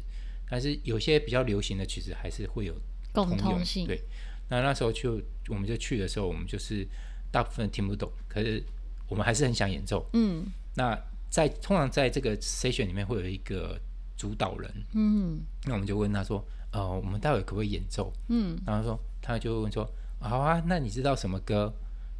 [0.49, 2.73] 但是有些比较流行的曲子还是会有
[3.11, 3.85] 共通性。
[3.85, 4.01] 对，
[4.47, 6.87] 那那时候就我们就去的时候，我们就是
[7.31, 8.63] 大部分听不懂，可是
[9.09, 10.09] 我们还是很想演奏。
[10.13, 10.97] 嗯，那
[11.29, 13.77] 在通常在这个 session 里面会有一个。
[14.17, 18.11] 主导人，嗯，那我们就问他说，呃，我们待会可不可以演奏？
[18.29, 19.89] 嗯，然后说，他就问说，
[20.19, 21.73] 好啊，那你知道什么歌？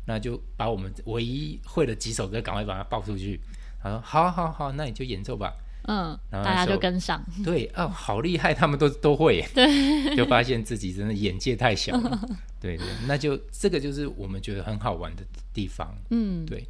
[0.07, 3.39] 那就把我们唯一会的几首歌赶快把它报出去。
[3.81, 5.51] 他说，好啊，好啊，好啊，那你就演奏吧。
[5.87, 7.23] 嗯，然后大家就跟上。
[7.43, 9.43] 对哦，好厉害，他们都都会。
[9.53, 12.19] 对，就发现自己真的眼界太小了。
[12.61, 15.23] 对对，那就这个就是我们觉得很好玩的
[15.53, 15.95] 地方。
[16.09, 16.67] 嗯，对。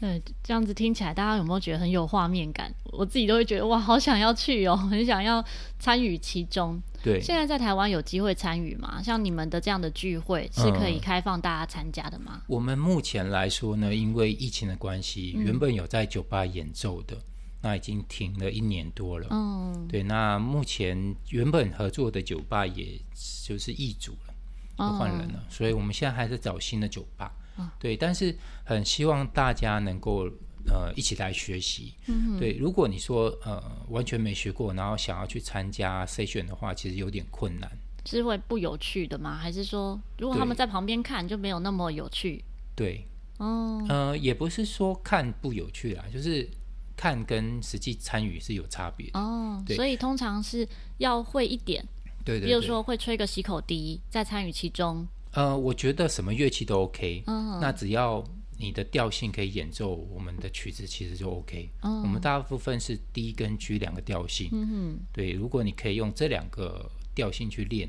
[0.00, 2.74] 对，这样子听起来，大家有没有觉得很有画面感？
[2.84, 5.44] 我自己都会觉得哇，好想要去哦，很想要
[5.78, 6.80] 参与其中。
[7.02, 9.02] 对，现在在台湾有机会参与吗？
[9.02, 12.36] 像你们的这样的聚会是可以开放大家参加的吗？
[12.36, 17.22] 嗯，我们目前来说呢，因为疫情的关系，原本有在酒吧演奏的，嗯，
[17.60, 19.26] 那已经停了一年多了。
[19.30, 22.98] 嗯，对，那目前原本合作的酒吧也
[23.44, 24.34] 就是易主了，
[24.78, 27.30] 都换人了，所以我们现在还在找新的酒吧。
[27.78, 30.28] 对，但是很希望大家能够
[30.66, 31.94] 呃一起来学习。
[32.06, 37.70] 嗯，对，如果你说呃完全没学过，然后想要去参加 session 的话，其实有点困难。
[38.06, 39.36] 是会不有趣的吗？
[39.36, 42.42] 还是说如果他们在旁边看就没有那么有趣？
[42.74, 46.48] 对，哦，呃，也不是说看不有趣啦，就是
[46.96, 49.10] 看跟实际参与是有差别。
[49.12, 51.86] 哦，所以通常是要会一点，
[52.24, 55.06] 对，对，对，比如说会吹个喜口笛，再参与其中。
[55.32, 58.22] 呃，我觉得什么乐器都 OK，嗯，那只要
[58.58, 61.70] 你的调性可以演奏我们的曲子，其实就 OK。
[61.82, 67.88] 嗯，我们大部分是 D 跟 G 两个调性，嗯，对，如果你可以用这两个调性去练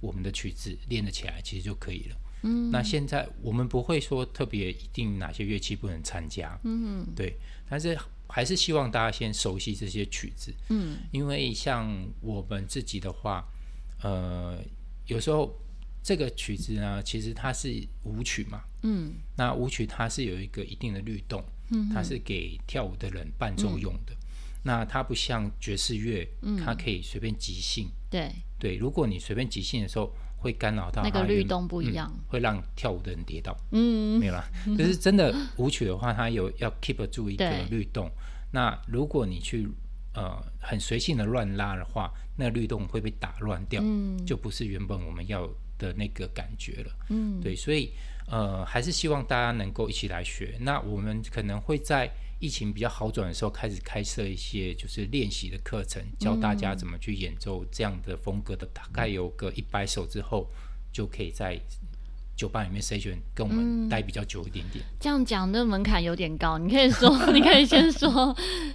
[0.00, 2.16] 我们的曲子，练得起来，其实就可以了。
[2.42, 7.36] 嗯，那现在我们不会说特别一定哪些乐器不能参加，嗯哼，对，
[7.68, 11.86] 但是还是希望大家先熟悉这些曲子，嗯，因为像
[12.22, 13.46] 我们自己的话，
[14.02, 14.58] 呃，
[15.06, 15.54] 有时候。
[16.02, 24.26] 这个曲子呢，其实它是舞曲嘛，嗯，那舞曲它是有一个一定的律动，嗯，它是给跳舞的人伴奏用的，嗯，
[24.62, 28.30] 那它不像爵士乐，嗯，它可以随便即兴，对。
[28.58, 34.44] 对，如果你随便即兴的时候，会干扰到那个律动不一样，嗯，会让跳舞的人跌倒，嗯，没有啦，
[34.76, 38.10] 就是真的舞曲的话，它有要 keep 住一个律动，
[38.50, 39.68] 那如果你去
[40.14, 45.48] 呃很随性的乱拉的话，那个律动会被打乱掉，嗯，就不是原本我们要
[45.78, 47.92] 的那个感觉了，嗯，对，所以
[48.26, 50.56] 呃，还是希望大家能够一起来学。
[50.60, 52.10] 那我们可能会在
[52.40, 58.66] 疫情比较好转的时候，开始开设一些就是练习的课程，教大家怎么去演奏这样的风格的。
[58.74, 60.48] 大概有个一百首之后，
[60.92, 61.58] 就可以在
[62.38, 64.82] 酒吧里面 session 跟我们待比较久一点点。
[64.82, 68.34] 嗯，这样讲的门槛有点高，你可以说， 你可以先说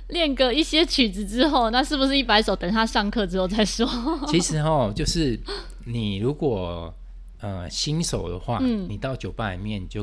[0.09, 2.55] 练个一些曲子之后，那是不是一百首？
[2.55, 3.88] 等他上课之后再说。
[4.28, 5.39] 其实哦，就是。
[5.86, 6.95] 你如果
[7.41, 10.01] 呃新手的话，嗯，你到酒吧里面就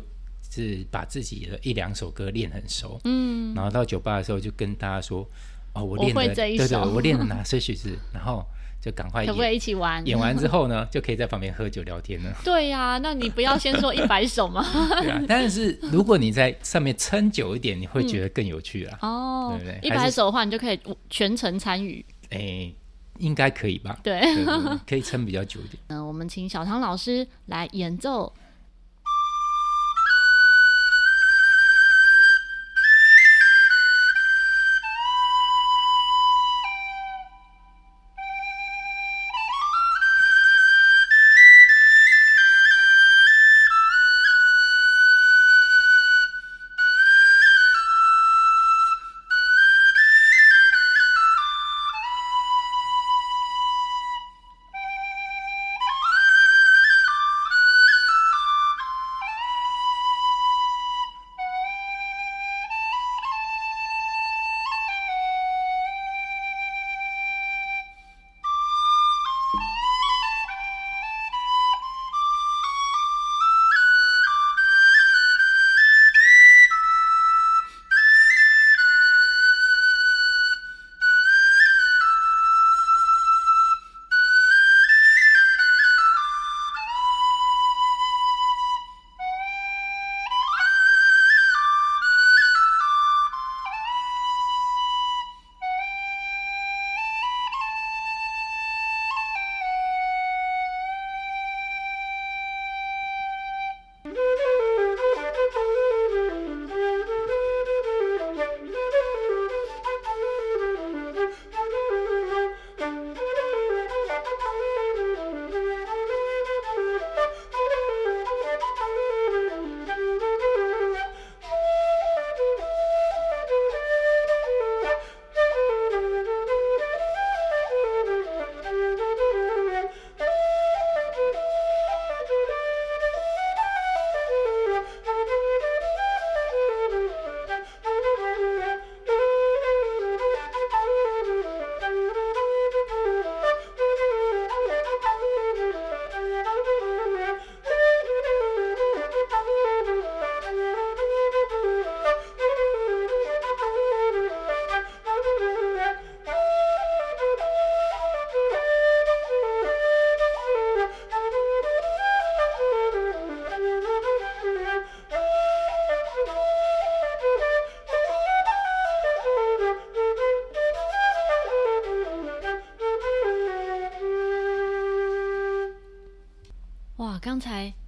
[0.51, 5.27] 是把自己的一两首歌练很熟，嗯，然后到酒吧的时候就跟大家说，
[5.73, 8.45] 哦，我练的，对对，我练了哪些曲子，然后
[8.81, 10.05] 就赶快演，可不可以一起玩？
[10.07, 12.33] 演完之后呢， 就可以在旁边喝酒聊天了。
[12.45, 14.65] 对呀，啊，那你不要先说一百首吗？
[15.01, 18.99] 对啊， 但是如果你在上面撑久一点，你会觉得更有趣啊。
[19.03, 19.79] 哦，对不对？
[19.83, 22.05] 一百首的话，你就可以全程参与。
[22.31, 22.73] 哎。
[23.19, 23.99] 应该可以吧？
[24.03, 25.77] 对，对，对，可以撑比较久一点。
[25.89, 28.33] 嗯、呃，我们请小唐老师来演奏。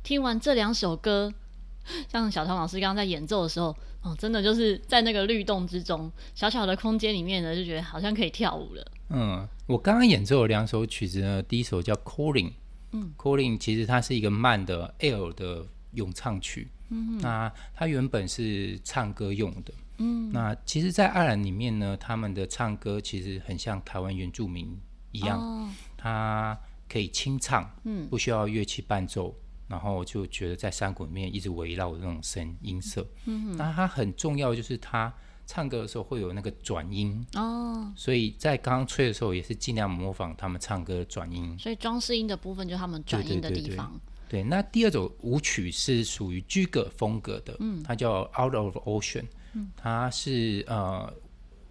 [0.02, 1.32] 听完这两首歌，
[2.08, 8.84] 像小唐老师刚刚在演奏的时候，哦，真的就是在那个律动之中，小小的空间里面呢，就觉得好像可以跳舞了。
[9.10, 12.48] 嗯，我刚刚演奏的两首曲子呢，第一首叫《Calling》，
[12.92, 24.74] 嗯，《Calling》其实它是一个慢的 L 的咏唱曲，嗯哼，那它原本是唱歌用的，嗯，那其实，在爱尔兰里面呢，他们的唱歌其实很像台湾原住民
[25.10, 29.34] 一样，哦，它可以清唱，嗯，不需要乐器伴奏，
[29.72, 35.12] 然后就觉得在山谷里面一直围绕的那种声音色，嗯哼，那它很重要就是它。
[35.44, 41.58] 唱歌的时候会有那个转音哦，所以在刚刚吹的时候也是尽量模仿他们唱歌的转音。
[41.58, 44.00] 所以装饰音的部分就是他们转音的地方。
[44.28, 51.12] 对，对，对，对，那第二首舞曲是属于居格风格的，嗯，它叫 Out of Ocean，嗯，它是呃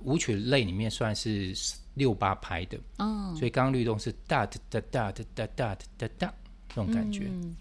[0.03, 1.53] 舞曲类里面算是
[1.93, 6.33] 六八拍的，哦，所以刚刚律动是哒哒哒哒哒哒哒哒哒
[6.67, 7.29] 这种感觉。
[7.31, 7.55] 嗯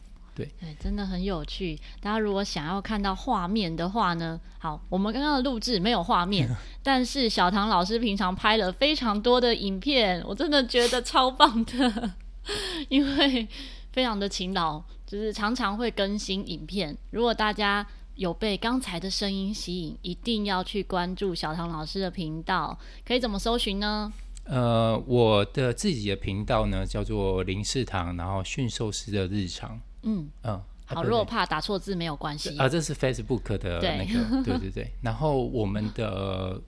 [0.45, 1.79] 对，对，真的很有趣。
[2.01, 6.49] 大家如果想要看到画面的话呢，好，我们刚刚的录制没有画面，
[6.83, 12.13] 但是小唐老师平常拍了非常多的影片，我真的觉得超棒的，
[12.89, 13.47] 因为
[13.93, 16.97] 非常的勤劳，就是常常会更新影片。
[17.11, 24.13] 如果大家有被刚才的声音吸引，一定要去关注小唐老师的频道，可以怎么搜寻呢？
[24.45, 29.81] 呃，我的自己的频道呢叫做林世堂，然后驯兽师的日常。
[30.03, 30.31] 嗯。
[30.45, 32.57] 嗯，好，如果怕打错字没有关系。
[32.59, 34.93] 啊，这是 Facebook 的那个，对 对对。
[35.03, 36.61] 然后我们的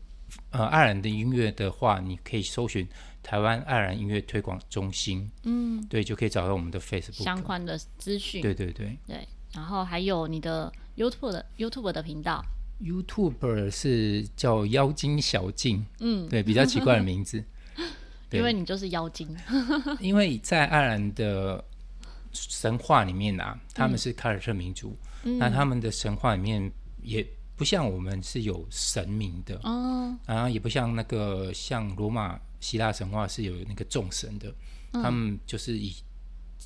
[0.50, 2.86] 呃爱尔兰的音乐的话，你可以搜寻
[3.22, 8.40] 台湾爱尔兰音乐推广中心，嗯，对，就可以找到我们的 Facebook 相关的资讯。
[8.40, 8.96] 对对对。
[9.06, 12.44] 对，然后还有你的 YouTube 的 YouTube 的频道
[12.80, 17.44] ，YouTube 是叫妖精小静，嗯，对，比较奇怪的名字，
[18.30, 19.36] 因为你就是妖精，
[20.00, 21.64] 因为在爱尔兰的。
[22.32, 26.70] 神话里面啊，他们是凯尔特民族，嗯、那他们的神话里面
[27.02, 27.26] 也
[27.56, 34.54] 不像我们是有神明的，哦，然后也不像那个像罗马希腊神话是有那个众神的，
[34.92, 35.94] 嗯、他们就是以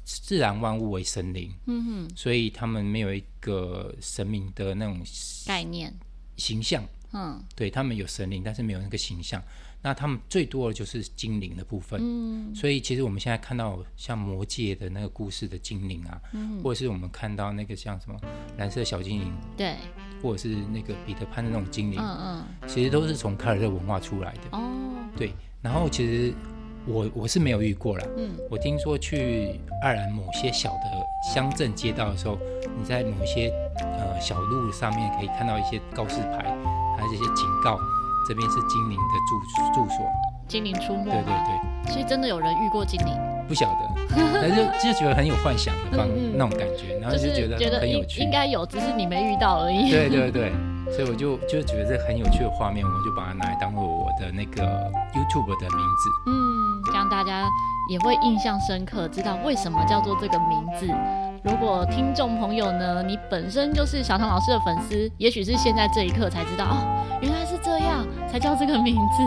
[0.04, 5.00] 自然万物为神灵，嗯哼，所以他们没有一个神明的那种
[5.46, 5.92] 概念。
[6.36, 9.42] 形象，嗯，对他们有神灵，但是没有那个形象。
[9.82, 18.18] 那他们最多的就是精灵的部分，嗯，所以其实我们现在看到像魔界的那个故事的精灵啊，嗯，或者是我们看到那个像什么
[18.58, 19.76] 蓝色小精灵，对，
[20.20, 24.70] 或者是那个彼得潘的那种精灵，嗯嗯，其实都是从凯尔特文化出来的，哦，
[25.16, 25.32] 对。
[25.62, 26.32] 然后其实
[26.86, 32.38] 我我是没有遇过啦，嗯，我听说去爱尔兰某些小的乡镇街道的时候，
[32.78, 36.38] 你在某些呃小路上面可以看到一些告示牌，
[36.96, 37.78] 还有这些警告。
[38.28, 39.38] 这边是精灵的住
[39.74, 40.06] 住所，
[40.48, 41.04] 精灵出没。
[41.04, 41.32] 对对
[41.84, 43.14] 对，所以真的有人遇过精灵？
[43.46, 48.20] 不晓得， 但是就就觉得很有幻想的方那种感觉，然后就觉得很有趣。
[48.20, 49.88] 应该有，只是你没遇到而已。
[49.90, 50.52] 对对对，
[50.90, 56.10] 所以我就就觉得这很有趣的画面，我就把它拿来当做我的那个 YouTube 的名字。
[56.26, 56.34] 嗯，
[56.86, 57.48] 这样大家
[57.88, 60.88] 也会印象深刻，知道为什么叫做这个名字。
[61.46, 69.22] 如果听众朋友呢，你本身就是小唐老师的粉丝，也许是现在这一刻才知道哦，原来是这样才叫这个名字。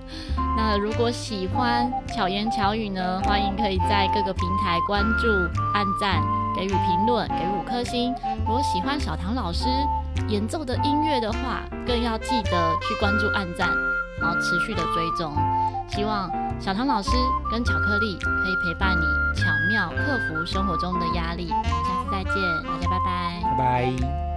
[0.56, 5.28] 那如果喜欢巧言巧语呢，欢迎可以在各个平台关注、
[5.74, 6.22] 按赞、
[6.56, 8.14] 给予评论、给五颗星。
[8.46, 9.66] 如果喜欢小唐老师
[10.28, 13.68] 演奏的音乐的话，更要记得去关注、按赞，
[14.22, 15.30] 然后持续的追踪。
[15.86, 16.30] 希望
[16.60, 17.10] 小唐老师
[17.50, 21.48] 跟巧克力可以陪伴你，巧妙克服生活中的压力。
[21.48, 22.34] 下次再见，
[22.64, 24.27] 大家拜拜，拜拜。